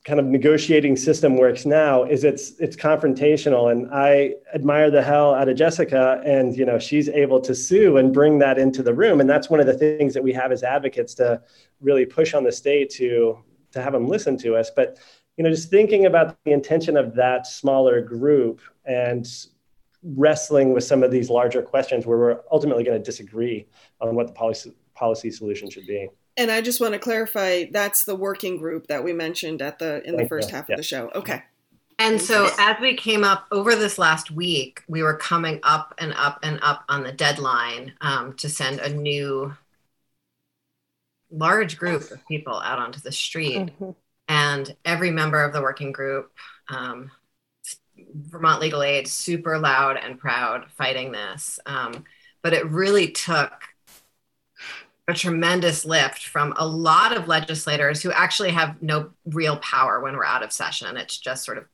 [0.05, 5.35] kind of negotiating system works now is it's it's confrontational and i admire the hell
[5.35, 8.95] out of jessica and you know she's able to sue and bring that into the
[8.95, 11.39] room and that's one of the things that we have as advocates to
[11.83, 13.39] really push on the state to
[13.73, 14.97] to have them listen to us but
[15.37, 19.27] you know, just thinking about the intention of that smaller group and
[20.03, 23.67] wrestling with some of these larger questions where we're ultimately going to disagree
[24.01, 26.09] on what the policy policy solution should be.
[26.37, 30.07] And I just want to clarify that's the working group that we mentioned at the
[30.07, 30.57] in the first you.
[30.57, 30.75] half Yeah.
[30.75, 31.11] of the show.
[31.15, 31.43] Okay.
[31.99, 36.15] And so as we came up over this last week, we were coming up and
[36.15, 39.55] up and up on the deadline um, to send a new
[41.31, 43.71] large group of people out onto the street.
[43.79, 43.95] Mhm.
[44.31, 46.31] And every member of the working group,
[46.69, 47.11] um,
[48.15, 51.59] Vermont Legal Aid, super loud and proud fighting this.
[51.67, 52.05] Um,
[52.41, 53.51] but it really took
[55.09, 60.15] a tremendous lift from a lot of legislators who actually have no real power when
[60.15, 60.97] we're out of session.
[60.97, 61.65] It's just sort of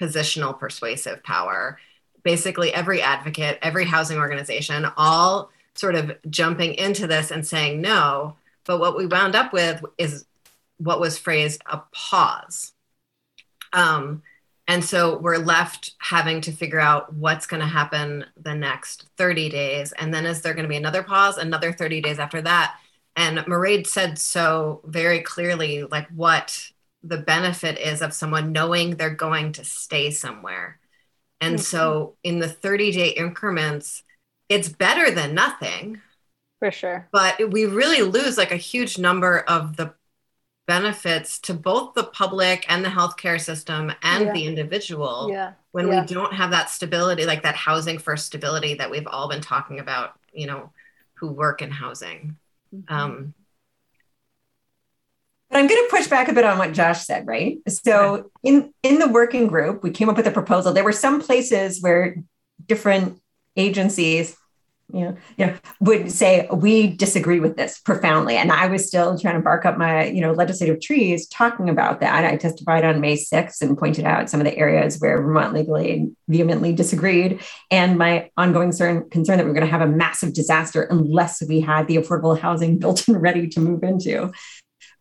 [0.00, 1.78] positional persuasive power.
[2.24, 8.34] Basically, every advocate, every housing organization, all sort of jumping into this and saying no.
[8.66, 10.24] But what we wound up with is
[10.80, 12.72] what was phrased a pause.
[13.72, 14.22] Um,
[14.68, 19.48] and so we're left having to figure out what's going to happen the next 30
[19.48, 19.92] days.
[19.92, 22.76] And then is there going to be another pause, another 30 days after that?
[23.16, 26.70] And Mairead said so very clearly, like what
[27.02, 30.78] the benefit is of someone knowing they're going to stay somewhere.
[31.40, 31.64] And Mhm.
[31.64, 34.04] so in the 30 day increments,
[34.48, 36.02] it's better than nothing
[36.58, 37.10] For sure.
[37.12, 39.94] but we really lose like a huge number of the
[40.74, 44.32] benefits to both the public and the healthcare system and Yeah.
[44.32, 45.52] the individual Yeah.
[45.72, 46.00] when yeah.
[46.00, 49.80] we don't have that stability like that housing first stability that we've all been talking
[49.80, 50.70] about you know
[51.18, 52.36] who work in housing
[52.72, 52.94] Mm-hmm.
[52.98, 53.34] um
[55.50, 57.58] But I'm going to push back a bit on what Josh said, right?
[57.66, 60.72] So in in the working group, we came up with a proposal.
[60.72, 62.02] There were some places where
[62.72, 63.06] different
[63.56, 64.36] agencies,
[64.92, 69.40] you know, would say we disagree with this profoundly, and I was still trying to
[69.40, 72.24] bark up my, you know, legislative trees talking about that.
[72.24, 75.76] I testified on May 6th and pointed out some of the areas where Vermont Legal
[75.76, 79.86] Aid vehemently disagreed, and my ongoing concern, concern that we are going to have a
[79.86, 84.32] massive disaster unless we had the affordable housing built and ready to move into.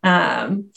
[0.04, 0.72] Um,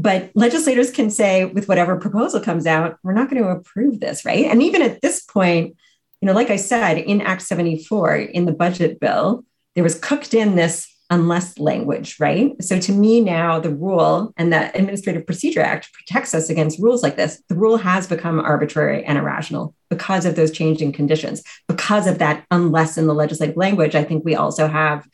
[0.00, 4.24] but legislators can say, with whatever proposal comes out, we're not going to approve this,
[4.24, 4.46] right?
[4.46, 5.76] And even at this point,
[6.20, 9.44] you know, like I said, in Act 74, in the budget bill,
[9.74, 12.52] there was cooked in this unless language, right?
[12.62, 17.02] So to me now, the rule and the Administrative Procedure Act protects us against rules
[17.02, 17.42] like this.
[17.48, 22.46] The rule has become arbitrary and irrational because of those changing conditions, because of that
[22.52, 23.96] unless in the legislative language.
[23.96, 25.08] I think we also have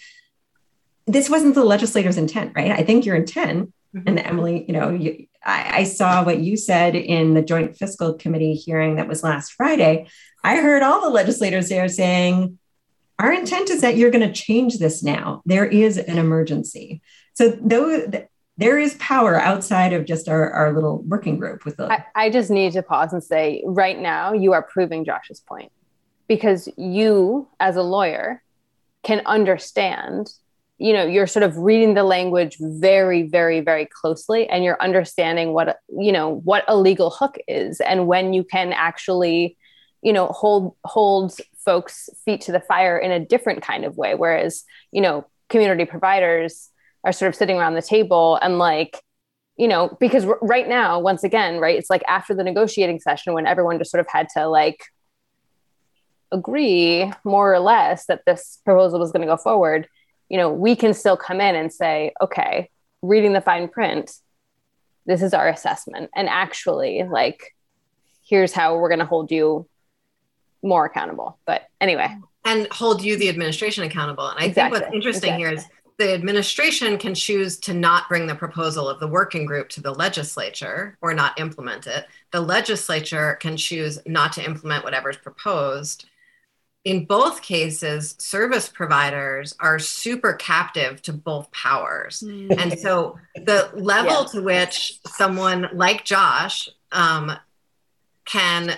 [1.07, 2.73] this wasn't the legislator's intent, right?
[2.73, 4.09] I think your intent, mm-hmm.
[4.09, 8.15] and Emily, you know, you, I, I saw what you said in the Joint Fiscal
[8.15, 10.09] Committee hearing that was last Friday.
[10.45, 12.59] I heard all the legislators there saying,
[13.19, 15.43] our intent is that you're going to change this now.
[15.47, 17.01] There is an emergency.
[17.35, 18.11] So though
[18.59, 22.31] there is power outside of just our, our little working group with the I, I
[22.31, 25.73] just need to pause and say right now you are proving Josh's point
[26.29, 28.43] because you as a lawyer
[29.03, 30.31] can understand
[30.79, 35.53] you know you're sort of reading the language very very very closely and you're understanding
[35.53, 39.57] what you know what a legal hook is and when you can actually
[40.03, 44.15] you know hold hold folks feet to the fire in a different kind of way.
[44.15, 46.71] Whereas you know community providers
[47.05, 49.01] are sort of sitting around the table and like
[49.57, 53.33] you know because r- right now once again right it's like after the negotiating session
[53.33, 54.85] when everyone just sort of had to like
[56.33, 59.87] agree more or less that this proposal was going to go forward
[60.29, 62.69] you know we can still come in and say okay
[63.03, 64.11] reading the fine print
[65.07, 66.11] this is our assessment.
[66.15, 67.55] And actually like
[68.29, 69.69] here's how we're going to hold you
[70.63, 72.09] more accountable but anyway
[72.45, 75.65] and hold you the administration accountable and i Exactly, think what's interesting here is
[75.99, 79.93] the administration can choose to not bring the proposal of the working group to the
[79.95, 82.07] legislature or not implement it.
[82.33, 86.05] The legislature can choose not to implement whatever's proposed.
[86.85, 92.23] In both cases, service providers are super captive to both powers.
[92.23, 94.27] And so the level Yeah.
[94.33, 97.33] to which someone like Josh um,
[98.27, 98.77] can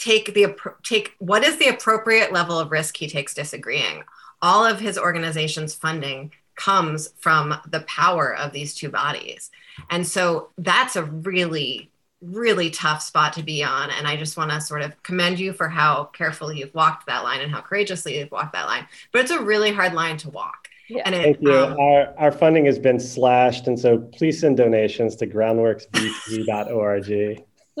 [0.00, 4.02] take the take what is the appropriate level of risk he takes disagreeing
[4.42, 9.50] all of his organization's funding comes from the power of these two bodies.
[9.88, 11.90] And so that's a really,
[12.20, 13.90] really tough spot to be on.
[13.90, 17.24] And I just want to sort of commend you for how carefully you've walked that
[17.24, 18.86] line and how courageously you've walked that line.
[19.10, 20.68] But it's a really hard line to walk.
[20.88, 21.02] Yeah.
[21.06, 21.54] And it, Thank you.
[21.54, 27.44] um, our, our funding has been slashed, and so please send donations to groundworksvt.org.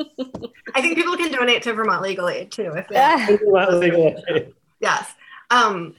[0.74, 2.72] I think people can donate to Vermont Legal Aid too.
[2.74, 4.42] If they, Ah,
[4.80, 5.12] yes.
[5.50, 5.94] Um,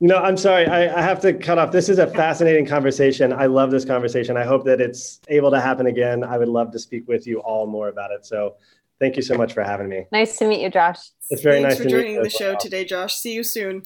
[0.00, 0.66] No, I'm sorry.
[0.66, 1.72] I, I have to cut off.
[1.72, 3.32] This is a fascinating conversation.
[3.32, 4.36] I love this conversation.
[4.36, 6.22] I hope that it's able to happen again.
[6.24, 8.26] I would love to speak with you all more about it.
[8.26, 8.56] So
[9.00, 10.06] thank you so much for having me.
[10.12, 10.98] nice to meet you josh
[11.30, 12.22] It's very Thanks nice for to joining meet you.
[12.24, 12.58] the show well.
[12.58, 13.14] today, Josh.
[13.16, 13.82] See you soon.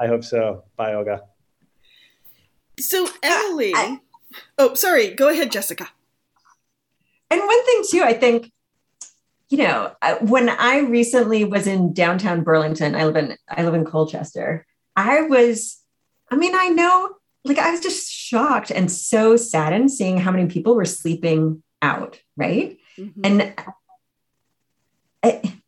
[0.00, 0.64] I hope so.
[0.76, 1.22] Bye, Olga.
[2.80, 4.00] So, Emily, I-
[4.58, 5.14] Oh, sorry.
[5.14, 5.88] Go ahead, Jessica.
[7.30, 8.50] And one thing too, I think,
[9.48, 9.92] you know,
[10.22, 14.66] when I recently was in downtown Burlington, I live in I live in Colchester.
[14.96, 15.80] I was,
[16.30, 17.14] I mean, I know,
[17.44, 22.20] like I was just shocked and so saddened seeing how many people were sleeping out,
[22.36, 22.78] right?
[22.98, 23.20] Mm-hmm.
[23.24, 23.54] And
[25.22, 25.60] I,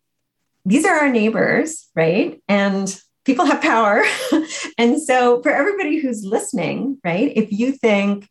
[0.64, 2.40] these are our neighbors, right?
[2.48, 4.04] And people have power.
[4.78, 8.28] and so, for everybody who's listening, right, if you think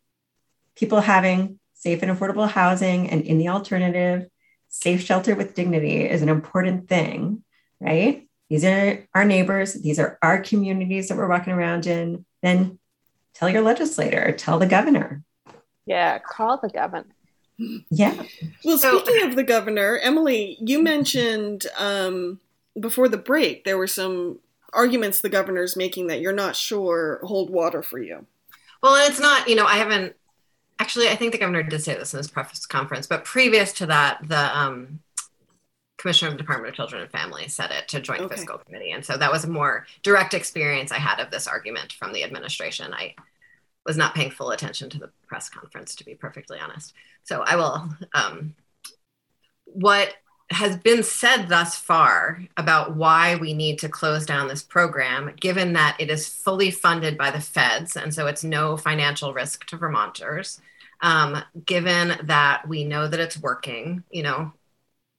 [0.74, 4.26] people having safe and affordable housing and in the alternative,
[4.80, 7.42] safe shelter with dignity is an important thing,
[7.80, 8.28] right?
[8.50, 12.24] These are our neighbors, these are our communities that we're walking around in.
[12.42, 12.78] Then
[13.34, 15.22] tell your legislator, tell the governor.
[15.86, 17.06] Yeah, call the governor.
[17.90, 18.22] Yeah.
[18.64, 22.38] Well, speaking of the governor, Emily, you mentioned um,
[22.78, 24.40] before the break there were some
[24.74, 28.26] arguments the governor's making that you're not sure hold water for you.
[28.82, 30.14] Well, it's not, you know, I haven't
[30.78, 33.86] actually, I think the governor did say this in his preface conference, but previous to
[33.86, 35.00] that, the um,
[35.98, 38.36] commissioner of the Department of Children and Family said it to Joint okay.
[38.36, 38.90] Fiscal Committee.
[38.90, 42.22] And so that was a more direct experience I had of this argument from the
[42.24, 42.92] administration.
[42.92, 43.14] I
[43.84, 46.92] was not paying full attention to the press conference, to be perfectly honest.
[47.24, 47.88] So I will.
[48.14, 48.54] Um,
[49.64, 50.14] what
[50.50, 55.72] has been said thus far about why we need to close down this program, given
[55.72, 59.76] that it is fully funded by the feds, and so it's no financial risk to
[59.76, 60.60] Vermonters,
[61.00, 64.52] um, given that we know that it's working, you know,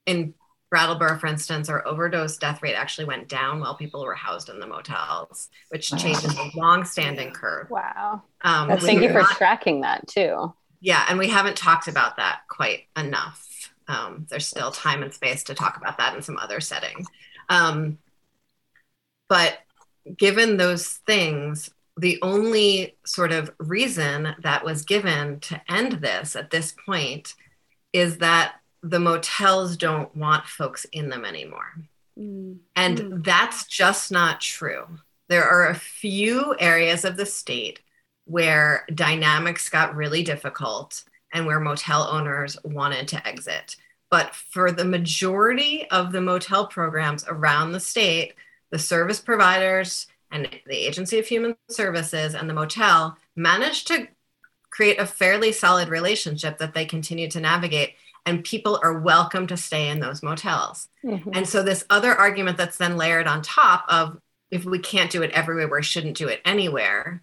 [0.06, 0.32] in
[0.70, 4.60] Brattleboro, for instance, our overdose death rate actually went down while people were housed in
[4.60, 5.98] the motels, which wow.
[5.98, 7.70] changes a long-standing curve.
[7.70, 8.22] Wow.
[8.42, 10.52] Um, thank you for not, tracking that too.
[10.80, 13.46] Yeah, and we haven't talked about that quite enough.
[13.88, 17.04] Um, there's still time and space to talk about that in some other setting.
[17.48, 17.98] Um,
[19.28, 19.58] but
[20.16, 26.50] given those things, the only sort of reason that was given to end this at
[26.50, 27.34] this point
[27.92, 31.72] is that the motels don't want folks in them anymore.
[32.18, 32.58] Mm.
[32.76, 33.24] And mm.
[33.24, 34.86] that's just not true.
[35.28, 37.80] There are a few areas of the state
[38.24, 41.02] where dynamics got really difficult
[41.32, 43.76] and where motel owners wanted to exit.
[44.10, 48.34] But for the majority of the motel programs around the state,
[48.70, 54.08] the service providers and the Agency of Human Services and the motel managed to
[54.70, 57.94] create a fairly solid relationship that they continue to navigate
[58.26, 60.88] and people are welcome to stay in those motels.
[61.02, 61.30] Mm-hmm.
[61.32, 64.18] And so this other argument that's then layered on top of
[64.50, 67.22] if we can't do it everywhere, we shouldn't do it anywhere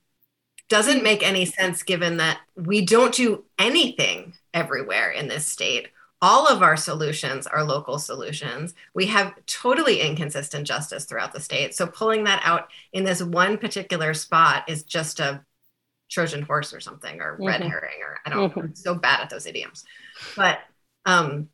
[0.69, 5.89] doesn't make any sense given that we don't do anything everywhere in this state.
[6.21, 8.73] All of our solutions are local solutions.
[8.93, 11.75] We have totally inconsistent justice throughout the state.
[11.75, 15.43] So pulling that out in this one particular spot is just a
[16.09, 17.45] Trojan horse or something, or mm-hmm.
[17.45, 18.59] red herring, or I don't mm-hmm.
[18.59, 18.65] know.
[18.65, 19.83] I'm so bad at those idioms.
[20.35, 20.59] But
[21.05, 21.49] um,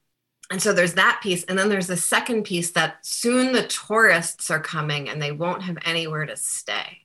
[0.52, 1.44] and so there's that piece.
[1.46, 5.64] And then there's the second piece that soon the tourists are coming and they won't
[5.64, 7.01] have anywhere to stay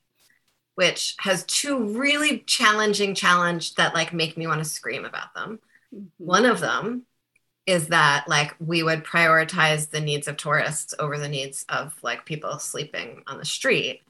[0.77, 5.57] which has two really challenging challenge that like make me want to scream about them.
[5.91, 6.05] Mm-hmm.
[6.23, 7.01] One of them
[7.65, 12.25] is that like we would prioritize the needs of tourists over the needs of like
[12.25, 14.03] people sleeping on the street.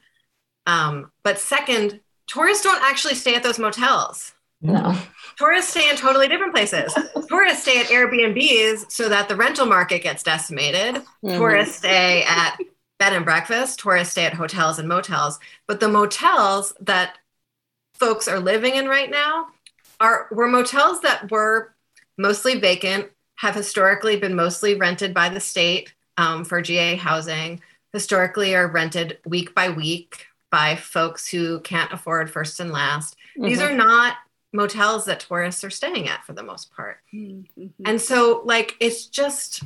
[0.66, 4.34] Um, but second, tourists don't actually stay at those motels.
[4.60, 4.94] No.
[5.38, 6.92] Tourists stay in totally different places.
[7.30, 10.96] Tourists stay at Airbnbs so that the rental market gets decimated.
[10.96, 11.38] Mm-hmm.
[11.38, 12.58] Tourists stay at
[12.98, 15.38] bed and breakfast, tourists stay at hotels and motels.
[15.66, 17.18] But the motels that
[17.94, 19.48] folks are living in right now
[20.00, 21.74] are were motels that were
[22.16, 27.60] mostly vacant, have historically been mostly rented by the state um, for GA housing,
[27.92, 33.16] historically are rented week by week by folks who can't afford first and last.
[33.36, 33.48] Mm-hmm.
[33.48, 34.16] These are not
[34.52, 36.98] motels that tourists are staying at for the most part.
[37.14, 37.66] Mm-hmm.
[37.84, 39.62] And so, like, it's just,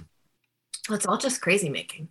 [0.91, 2.09] it's all just crazy making.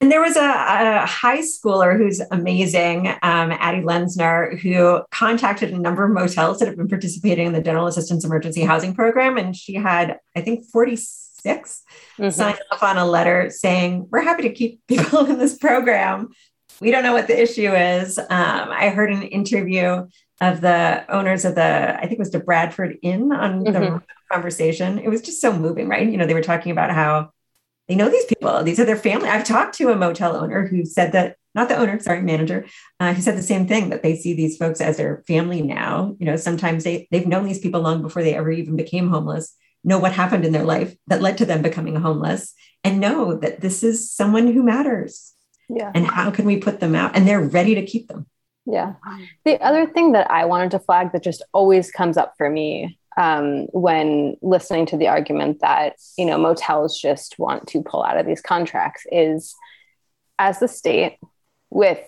[0.00, 5.78] And there was a, a, high schooler who's amazing, um, Addie Lensner, who contacted a
[5.78, 9.38] number of motels that have been participating in the General Assistance Emergency Housing Program.
[9.38, 11.82] And she had, I think, 46
[12.18, 12.28] mm-hmm.
[12.28, 16.28] signed off on a letter saying, We're happy to keep people in this program.
[16.78, 18.18] We don't know what the issue is.
[18.18, 20.06] Um, I heard an interview
[20.42, 23.72] of the owners of the, I think it was the Bradford Inn on mm-hmm.
[23.72, 24.98] the conversation.
[24.98, 26.06] It was just so moving, right?
[26.06, 27.30] You know, they were talking about how
[27.88, 28.62] they know these people.
[28.62, 29.28] These are their family.
[29.28, 32.66] I've talked to a motel owner who said that, not the owner, sorry, manager,
[33.00, 36.16] uh, who said the same thing that they see these folks as their family now.
[36.18, 39.54] You know, sometimes they, they've known these people long before they ever even became homeless,
[39.84, 43.60] know what happened in their life that led to them becoming homeless, and know that
[43.60, 45.32] this is someone who matters.
[45.68, 45.90] Yeah.
[45.94, 47.16] And how can we put them out?
[47.16, 48.26] And they're ready to keep them.
[48.66, 48.94] Yeah.
[49.44, 52.98] The other thing that I wanted to flag that just always comes up for me
[53.16, 58.18] um, when listening to the argument that you know motels just want to pull out
[58.18, 59.54] of these contracts is
[60.38, 61.18] as the state
[61.70, 62.06] with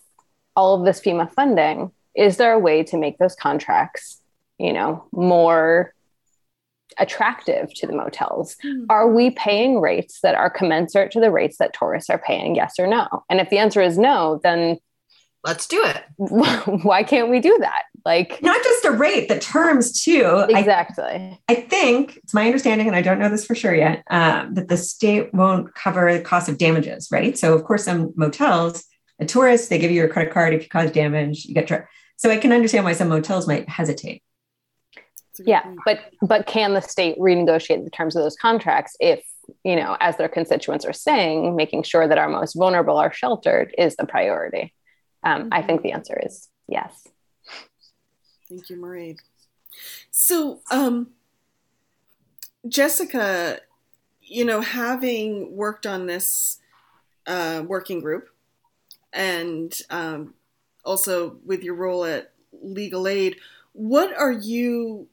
[0.55, 4.21] all of this FEMA funding, is there a way to make those contracts,
[4.59, 5.95] you know, more
[6.99, 8.57] attractive to the motels?
[8.65, 8.87] Mm-hmm.
[8.91, 12.57] Are we paying rates that are commensurate to the rates that tourists are paying?
[12.57, 13.07] Yes or no?
[13.31, 14.79] And if the answer is no, then
[15.45, 16.05] let's do it.
[16.83, 17.83] Why can't we do that?
[18.05, 20.45] Like not just a rate, the terms too.
[20.49, 21.05] Exactly.
[21.05, 24.55] I, I think it's my understanding, and I don't know this for sure yet, um,
[24.55, 27.37] that the state won't cover the cost of damages, right?
[27.37, 28.85] So of course, some motels,
[29.19, 31.67] a tourist, they give you your credit card if you cause damage, you get.
[31.69, 34.23] Tra- so I can understand why some motels might hesitate.
[35.39, 39.23] Yeah, but but can the state renegotiate the terms of those contracts if
[39.65, 43.75] you know, as their constituents are saying, making sure that our most vulnerable are sheltered
[43.79, 44.75] is the priority.
[45.23, 47.07] Um, I think the answer is yes.
[48.49, 49.19] Thank you, Mairead.
[50.11, 51.13] So, um,
[52.69, 53.61] Jessica,
[54.23, 56.59] you know, having worked on this
[57.27, 58.31] uh, working group
[59.13, 60.35] and um,
[60.85, 62.33] also with your role at
[62.63, 63.37] Legal Aid,
[63.73, 65.09] what are you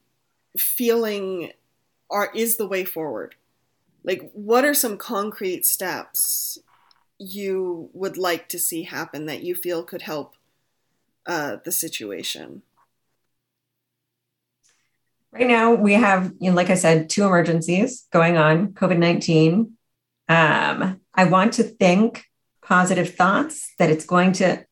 [0.58, 1.52] feeling
[2.10, 3.34] are is the way forward?
[4.04, 6.58] Like, what are some concrete steps
[7.18, 10.34] you would like to see happen that you feel could help
[11.26, 12.62] uh, the situation?
[15.32, 19.72] Right now, we have, you know, like I said, two emergencies going on COVID 19.
[20.28, 22.24] Um, I want to think
[22.62, 24.64] positive thoughts that it's going to,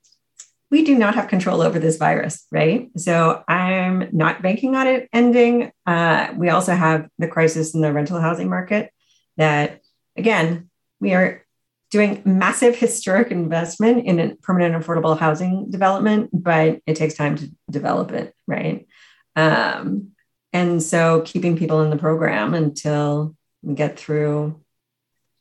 [0.70, 2.90] we do not have control over this virus, right?
[2.96, 5.70] So I'm not banking on it ending.
[5.86, 8.90] Uh, we also have the crisis in the rental housing market
[9.36, 9.80] that,
[10.16, 11.44] again, we are
[11.90, 17.48] doing massive historic investment in a permanent affordable housing development, but it takes time to
[17.70, 18.88] develop it, right?
[19.36, 20.13] Um,
[20.54, 24.60] and so keeping people in the program until we get through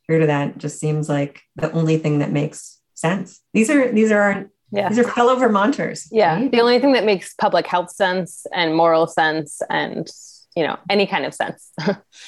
[0.06, 3.40] through to that just seems like the only thing that makes sense.
[3.54, 4.90] These are these are our yeah.
[4.90, 6.10] these are fellow Vermonters.
[6.12, 6.36] Yeah.
[6.36, 6.52] Right?
[6.52, 10.10] The only thing that makes public health sense and moral sense and
[10.58, 11.72] you know any kind of sense.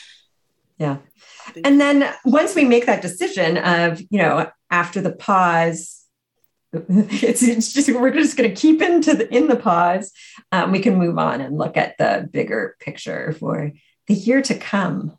[0.78, 0.98] yeah.
[1.64, 6.05] And then once we make that decision of, you know, after the pause,
[6.90, 10.12] it's, it's just we're just going to keep into the in the pause.
[10.52, 13.72] Um, we can move on and look at the bigger picture for
[14.08, 15.18] the year to come.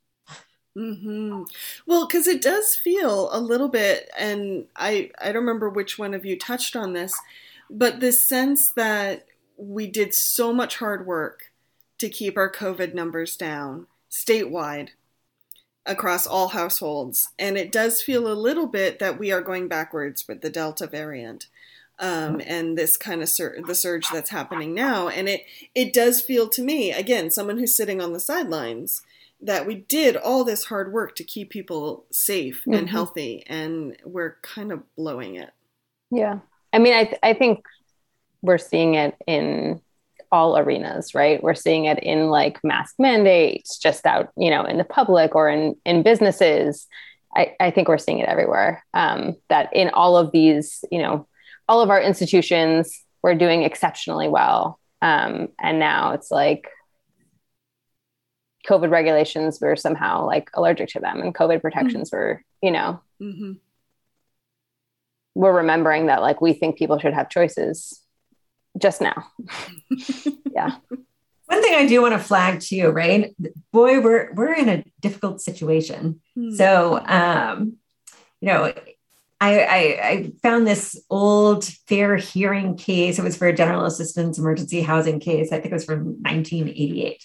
[0.76, 1.44] Mm-hmm.
[1.86, 6.14] Well, because it does feel a little bit, and I I don't remember which one
[6.14, 7.12] of you touched on this,
[7.70, 9.26] but this sense that
[9.56, 11.52] we did so much hard work
[11.98, 14.90] to keep our COVID numbers down statewide
[15.86, 17.30] across all households.
[17.38, 20.86] And it does feel a little bit that we are going backwards with the Delta
[20.86, 21.46] variant.
[21.98, 26.20] Um, and this kind of sur- the surge that's happening now, and it it does
[26.20, 29.00] feel to me again, someone who's sitting on the sidelines,
[29.40, 32.74] that we did all this hard work to keep people safe mm-hmm.
[32.74, 35.52] and healthy, and we're kind of blowing it.
[36.10, 37.64] Yeah, I mean, I th- I think
[38.42, 39.80] we're seeing it in
[40.32, 41.42] all arenas, right?
[41.42, 45.48] We're seeing it in like mask mandates, just out, you know, in the public or
[45.48, 46.86] in in businesses.
[47.34, 48.84] I, I think we're seeing it everywhere.
[48.94, 51.26] Um, that in all of these, you know,
[51.68, 54.80] all of our institutions, we're doing exceptionally well.
[55.02, 56.68] Um, and now it's like
[58.66, 62.16] COVID regulations were somehow like allergic to them, and COVID protections mm-hmm.
[62.16, 63.52] were, you know, mm-hmm.
[65.34, 68.00] we're remembering that like we think people should have choices
[68.78, 69.26] just now.
[70.52, 70.76] yeah.
[71.46, 73.34] One thing I do want to flag to you, right?
[73.72, 76.20] Boy, we're we're in a difficult situation.
[76.34, 76.54] Hmm.
[76.54, 77.76] So, um,
[78.40, 78.72] you know,
[79.40, 83.18] I, I, I found this old fair hearing case.
[83.18, 85.52] It was for a general assistance emergency housing case.
[85.52, 87.24] I think it was from 1988.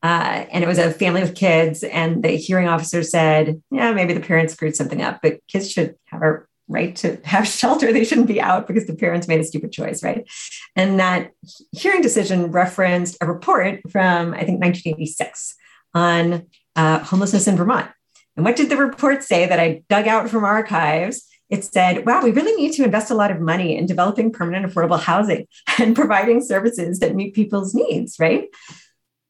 [0.00, 4.12] Uh, and it was a family with kids, and the hearing officer said, "Yeah, maybe
[4.14, 7.92] the parents screwed something up, but kids should have a right to have shelter.
[7.92, 10.28] They shouldn't be out because the parents made a stupid choice, right?
[10.76, 11.32] And that
[11.72, 15.56] hearing decision referenced a report from, I think, 1986
[15.94, 16.46] on
[16.76, 17.90] uh, homelessness in Vermont.
[18.36, 21.24] And what did the report say that I dug out from archives?
[21.50, 24.66] It said, wow, we really need to invest a lot of money in developing permanent
[24.66, 25.46] affordable housing
[25.78, 28.48] and providing services that meet people's needs, right?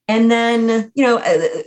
[0.09, 1.63] And then, you know, uh,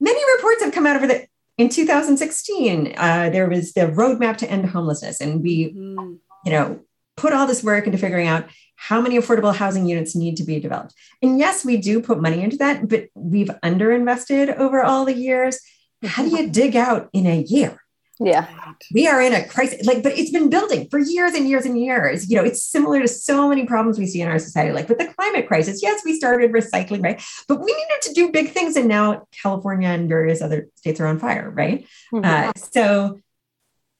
[0.00, 1.26] many reports have come out over the
[1.56, 6.18] in 2016, uh, there was the roadmap to end homelessness, and we, mm.
[6.44, 6.80] you know,
[7.16, 8.46] put all this work into figuring out
[8.76, 10.94] how many affordable housing units need to be developed.
[11.22, 15.60] And yes, we do put money into that, but we've underinvested over all the years.
[16.02, 17.83] How do you dig out in a year
[18.20, 18.46] Yeah.
[18.92, 21.78] We are in a crisis, like, but it's been building for years and years and
[21.78, 22.30] years.
[22.30, 24.98] You know, it's similar to so many problems we see in our society, like with
[24.98, 25.82] the climate crisis.
[25.82, 27.20] Yes, we started recycling, right?
[27.48, 28.76] But we needed to do big things.
[28.76, 31.86] And now California and various other states are on fire, right?
[32.12, 32.24] Mm-hmm.
[32.24, 33.20] Uh, so,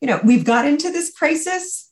[0.00, 1.90] you know, we've got into this crisis.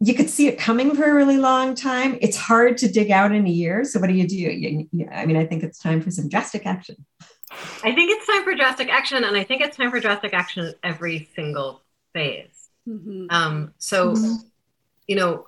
[0.00, 2.18] You could see it coming for a really long time.
[2.20, 3.84] It's hard to dig out in a year.
[3.84, 4.36] So, what do you do?
[4.36, 7.06] You, you, I mean, I think it's time for some drastic action.
[7.84, 10.74] I think it's time for drastic action, and I think it's time for drastic action
[10.82, 11.82] every single
[12.12, 12.68] phase.
[12.88, 13.26] Mm-hmm.
[13.30, 14.34] Um, so, mm-hmm.
[15.06, 15.46] you know,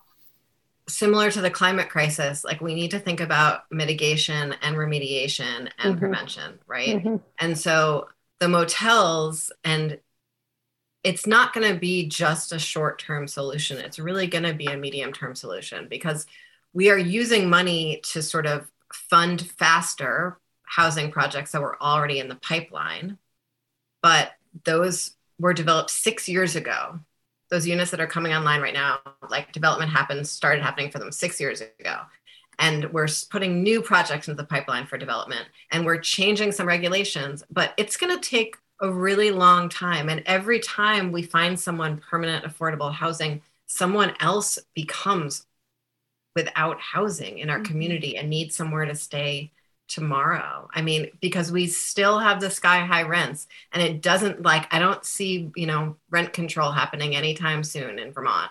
[0.88, 5.94] similar to the climate crisis, like we need to think about mitigation and remediation and
[5.94, 5.98] mm-hmm.
[5.98, 6.96] prevention, right?
[6.96, 7.16] Mm-hmm.
[7.40, 8.09] And so
[8.40, 9.98] the motels and
[11.02, 13.78] it's not going to be just a short term solution.
[13.78, 16.26] It's really going to be a medium term solution because
[16.72, 20.38] we are using money to sort of fund faster
[20.75, 23.18] housing projects that were already in the pipeline,
[24.03, 24.33] but
[24.64, 26.99] those were developed six years ago.
[27.51, 28.99] Those units that are coming online right now,
[29.31, 32.01] like development happened, started happening for them six years ago.
[32.59, 37.43] And we're putting new projects into the pipeline for development and we're changing some regulations,
[37.51, 40.09] but it's going to take a really long time.
[40.09, 45.47] And every time we find someone permanent affordable housing, someone else becomes
[46.37, 47.64] without housing in our mm-hmm.
[47.64, 49.53] community and needs somewhere to stay
[49.89, 50.68] tomorrow.
[50.72, 54.78] I mean, because we still have the sky high rents and it doesn't like, I
[54.78, 58.51] don't see, you know, rent control happening anytime soon in Vermont.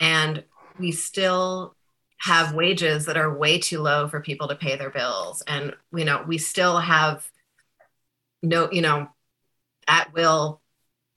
[0.00, 0.44] And
[0.78, 1.76] we still
[2.18, 5.42] have wages that are way too low for people to pay their bills.
[5.46, 7.28] And, you know, we still have
[8.42, 9.08] no, you know,
[9.86, 10.60] at will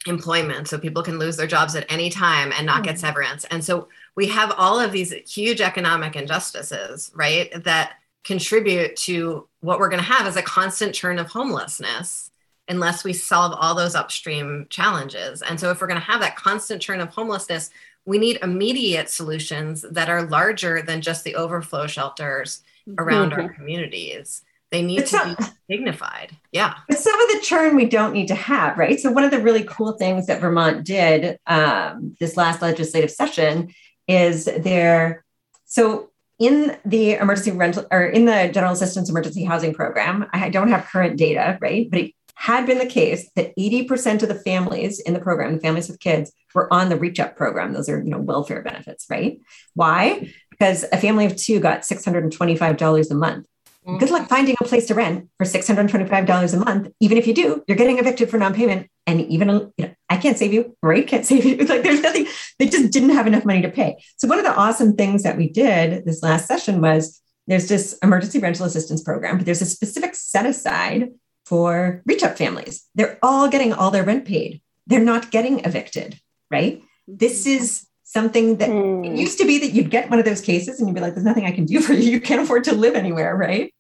[0.07, 0.67] employment.
[0.67, 3.01] So people can lose their jobs at any time and not get mm-hmm.
[3.01, 3.45] severance.
[3.45, 7.51] And so we have all of these huge economic injustices, right?
[7.63, 7.93] That
[8.25, 12.31] contribute to what we're going to have is a constant churn of homelessness
[12.67, 15.41] unless we solve all those upstream challenges.
[15.41, 17.69] And so, if we're going to have that constant churn of homelessness,
[18.05, 22.61] we need immediate solutions that are larger than just the overflow shelters
[22.97, 23.41] around mm-hmm.
[23.41, 24.43] our communities.
[24.71, 25.45] They need it's to not, be
[25.77, 26.35] dignified.
[26.51, 26.75] Yeah.
[26.89, 28.99] But some of the churn we don't need to have, right?
[28.99, 33.73] So, one of the really cool things that Vermont did um, this last legislative session
[34.07, 35.23] is there.
[35.65, 36.09] So,
[36.39, 40.85] in the emergency rental or in the general assistance emergency housing program, I don't have
[40.85, 41.89] current data, right?
[41.89, 45.61] But it had been the case that 80% of the families in the program, the
[45.61, 47.73] families with kids, were on the reach up program.
[47.73, 49.39] Those are, you know, welfare benefits, right?
[49.73, 50.31] Why?
[50.51, 53.47] Because a family of two got $625 a month.
[53.85, 53.97] Mm-hmm.
[53.99, 56.91] Good luck finding a place to rent for $625 a month.
[56.99, 58.89] Even if you do, you're getting evicted for non-payment.
[59.05, 61.07] And even, you know, I can't save you, Right?
[61.07, 61.57] can't save you.
[61.59, 62.27] It's like there's nothing,
[62.57, 64.03] they just didn't have enough money to pay.
[64.17, 67.97] So one of the awesome things that we did this last session was there's this
[68.01, 71.11] emergency rental assistance program, but there's a specific set aside
[71.45, 72.85] for reach up families.
[72.95, 74.61] They're all getting all their rent paid.
[74.87, 76.19] They're not getting evicted,
[76.49, 76.81] right?
[77.07, 79.17] This is something that mm.
[79.17, 81.25] used to be that you'd get one of those cases and you'd be like, there's
[81.25, 82.11] nothing I can do for you.
[82.11, 83.73] You can't afford to live anywhere, right?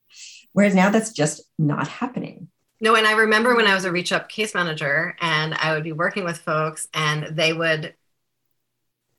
[0.55, 2.47] Whereas now that's just not happening.
[2.79, 5.83] No, and I remember when I was a reach up case manager and I would
[5.83, 7.93] be working with folks and they would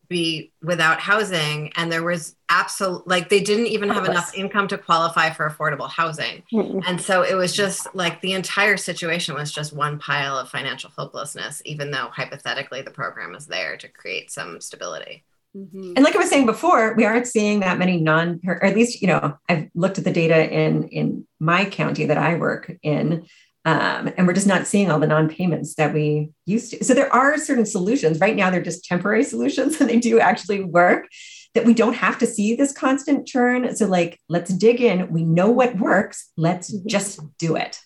[0.08, 4.78] be without housing and there was absolute like they didn't even have enough income to
[4.78, 6.78] qualify for affordable housing mm-hmm.
[6.86, 10.90] and so it was just like the entire situation was just one pile of financial
[10.96, 15.24] hopelessness even though hypothetically the program is there to create some stability
[15.56, 15.92] mm-hmm.
[15.96, 19.00] and like i was saying before we aren't seeing that many non or at least
[19.00, 23.26] you know i've looked at the data in in my county that i work in
[23.66, 26.84] um, and we're just not seeing all the non-payments that we used to.
[26.84, 28.20] So there are certain solutions.
[28.20, 31.08] Right now, they're just temporary solutions and they do actually work
[31.54, 33.74] that we don't have to see this constant churn.
[33.74, 35.10] So, like, let's dig in.
[35.10, 36.30] We know what works.
[36.36, 36.86] Let's mm-hmm.
[36.86, 37.80] just do it.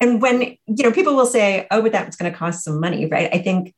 [0.00, 3.06] And when, you know, people will say, oh, but that's going to cost some money,
[3.06, 3.32] right?
[3.32, 3.72] I think,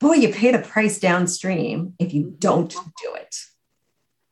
[0.00, 2.36] boy, you pay the price downstream if you mm-hmm.
[2.38, 3.36] don't do it.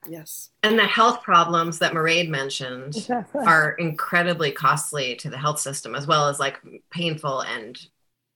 [0.08, 0.50] Yes.
[0.62, 3.44] And the health problems that Mairead mentioned exactly.
[3.46, 6.60] are incredibly costly to the health system as well as like
[6.90, 7.78] painful and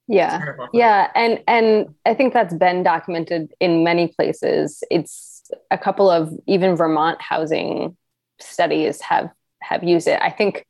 [0.09, 6.11] yeah yeah and and i think that's been documented in many places it's a couple
[6.11, 7.97] of even vermont housing
[8.41, 9.31] studies have
[9.63, 10.67] have used it i think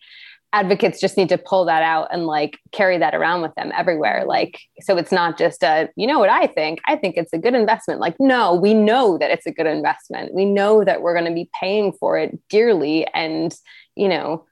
[0.52, 4.24] advocates just need to pull that out and like carry that around with them everywhere.
[4.26, 6.80] Like so it's not just a you know what i think?
[6.86, 8.00] I think it's a good investment.
[8.00, 10.34] Like no we know that it's a good investment.
[10.34, 13.54] We know that we're going to be paying for it dearly and
[13.94, 14.46] you know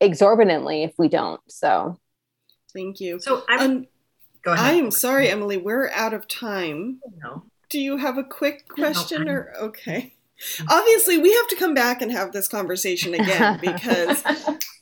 [0.00, 1.98] exorbitantly if we don't so.
[2.74, 3.18] Thank you.
[3.20, 3.86] So i'm um,
[4.42, 4.74] go ahead.
[4.74, 7.00] I'm sorry emily we're out of time.
[7.16, 10.14] No do you have a quick question no, or okay.
[10.70, 14.22] Obviously, we have to come back and have this conversation again because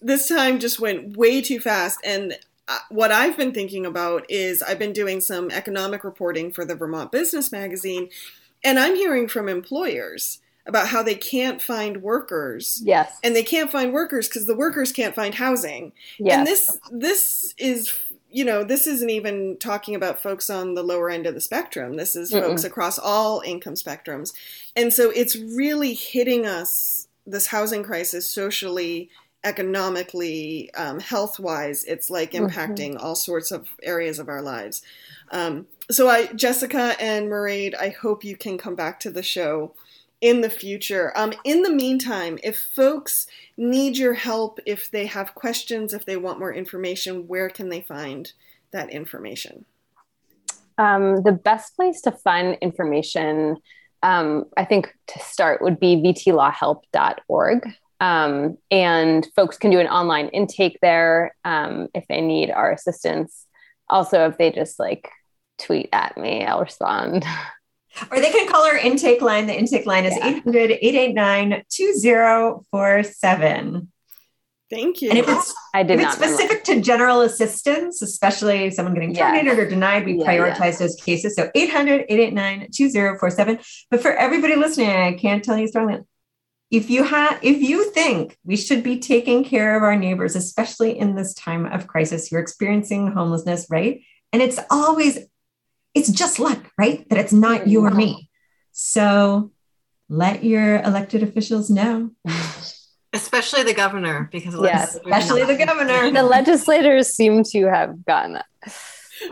[0.06, 1.98] this time just went way too fast.
[2.04, 2.38] And
[2.68, 6.74] uh, what I've been thinking about is I've been doing some economic reporting for the
[6.74, 8.08] Vermont Business Magazine,
[8.64, 12.80] and I'm hearing from employers about how they can't find workers.
[12.84, 13.18] Yes.
[13.22, 15.92] And they can't find workers because the workers can't find housing.
[16.18, 16.38] Yes.
[16.38, 17.94] And this this is
[18.28, 21.96] you know, this isn't even talking about folks on the lower end of the spectrum.
[21.96, 22.42] This is Mm-mm.
[22.42, 24.34] folks across all income spectrums.
[24.74, 29.08] And so it's really hitting us this housing crisis socially,
[29.46, 31.84] economically, um, health wise.
[31.84, 32.50] It's like Mhm.
[32.50, 34.82] impacting all sorts of areas of our lives.
[35.30, 39.72] Um, so I, Jessica and Mairead, I hope you can come back to the show
[40.20, 41.12] in the future.
[41.14, 43.26] Um, in the meantime, if folks
[43.56, 47.82] need your help, if they have questions, if they want more information, where can they
[47.82, 48.32] find
[48.72, 49.64] that information?
[50.78, 53.56] Um, the best place to find information,
[54.02, 57.68] um, I think, to start would be vtlawhelp.org.
[58.00, 63.46] Um, and folks can do an online intake there um, if they need our assistance.
[63.88, 65.08] Also, if they just like
[65.58, 67.24] tweet at me, I'll respond.
[68.10, 69.46] Or they can call our intake line.
[69.46, 70.26] The intake line is Yeah.
[70.28, 73.90] 800 889 2047.
[74.68, 75.10] Thank you.
[75.10, 79.28] And if it's I did if it's specific to general assistance, especially someone getting Yeah.
[79.30, 81.36] terminated or denied, we Yeah, prioritize those cases.
[81.36, 83.58] So 800 889 2047.
[83.90, 86.00] But for everybody listening, I can't tell you strongly.
[86.70, 90.98] If you have, if you think we should be taking care of our neighbors, especially
[90.98, 94.00] in this time of crisis, you're experiencing homelessness, right?
[94.32, 95.18] And it's always,
[95.94, 97.08] it's just luck, right?
[97.08, 98.28] That it's not you or me.
[98.72, 99.52] So
[100.08, 102.10] let your elected officials know,
[103.12, 106.10] Especially the governor, because Yes, especially the governor.
[106.10, 108.44] the legislators seem to have gotten that.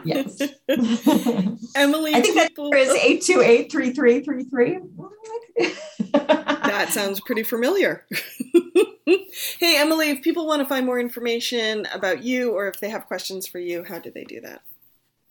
[0.04, 0.40] Yes.
[1.76, 4.80] Emily, I think that people- number is 828-3333.
[6.12, 8.06] that sounds pretty familiar.
[9.06, 13.06] hey, Emily, if people want to find more information about you or if they have
[13.06, 14.62] questions for you, how do they do that?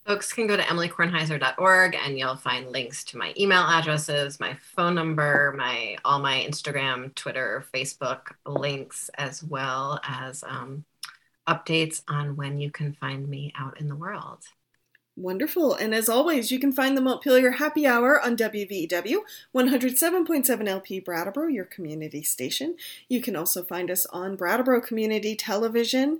[0.06, 4.94] Folks can go to emilykornheiser.org and you'll find links to my email addresses, my phone
[4.94, 10.84] number, my all my Instagram, Twitter, Facebook links, as well as um,
[11.48, 14.44] updates on when you can find me out in the world.
[15.16, 15.74] Wonderful.
[15.74, 19.18] And as always, you can find the Montpelier Happy Hour on WVEW
[19.54, 22.74] 107.7 LP Brattleboro, your community station.
[23.08, 26.18] You can also find us on Brattleboro Community Television,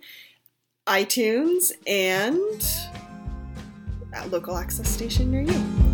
[0.86, 2.64] iTunes, and
[4.14, 5.93] a local access station near you.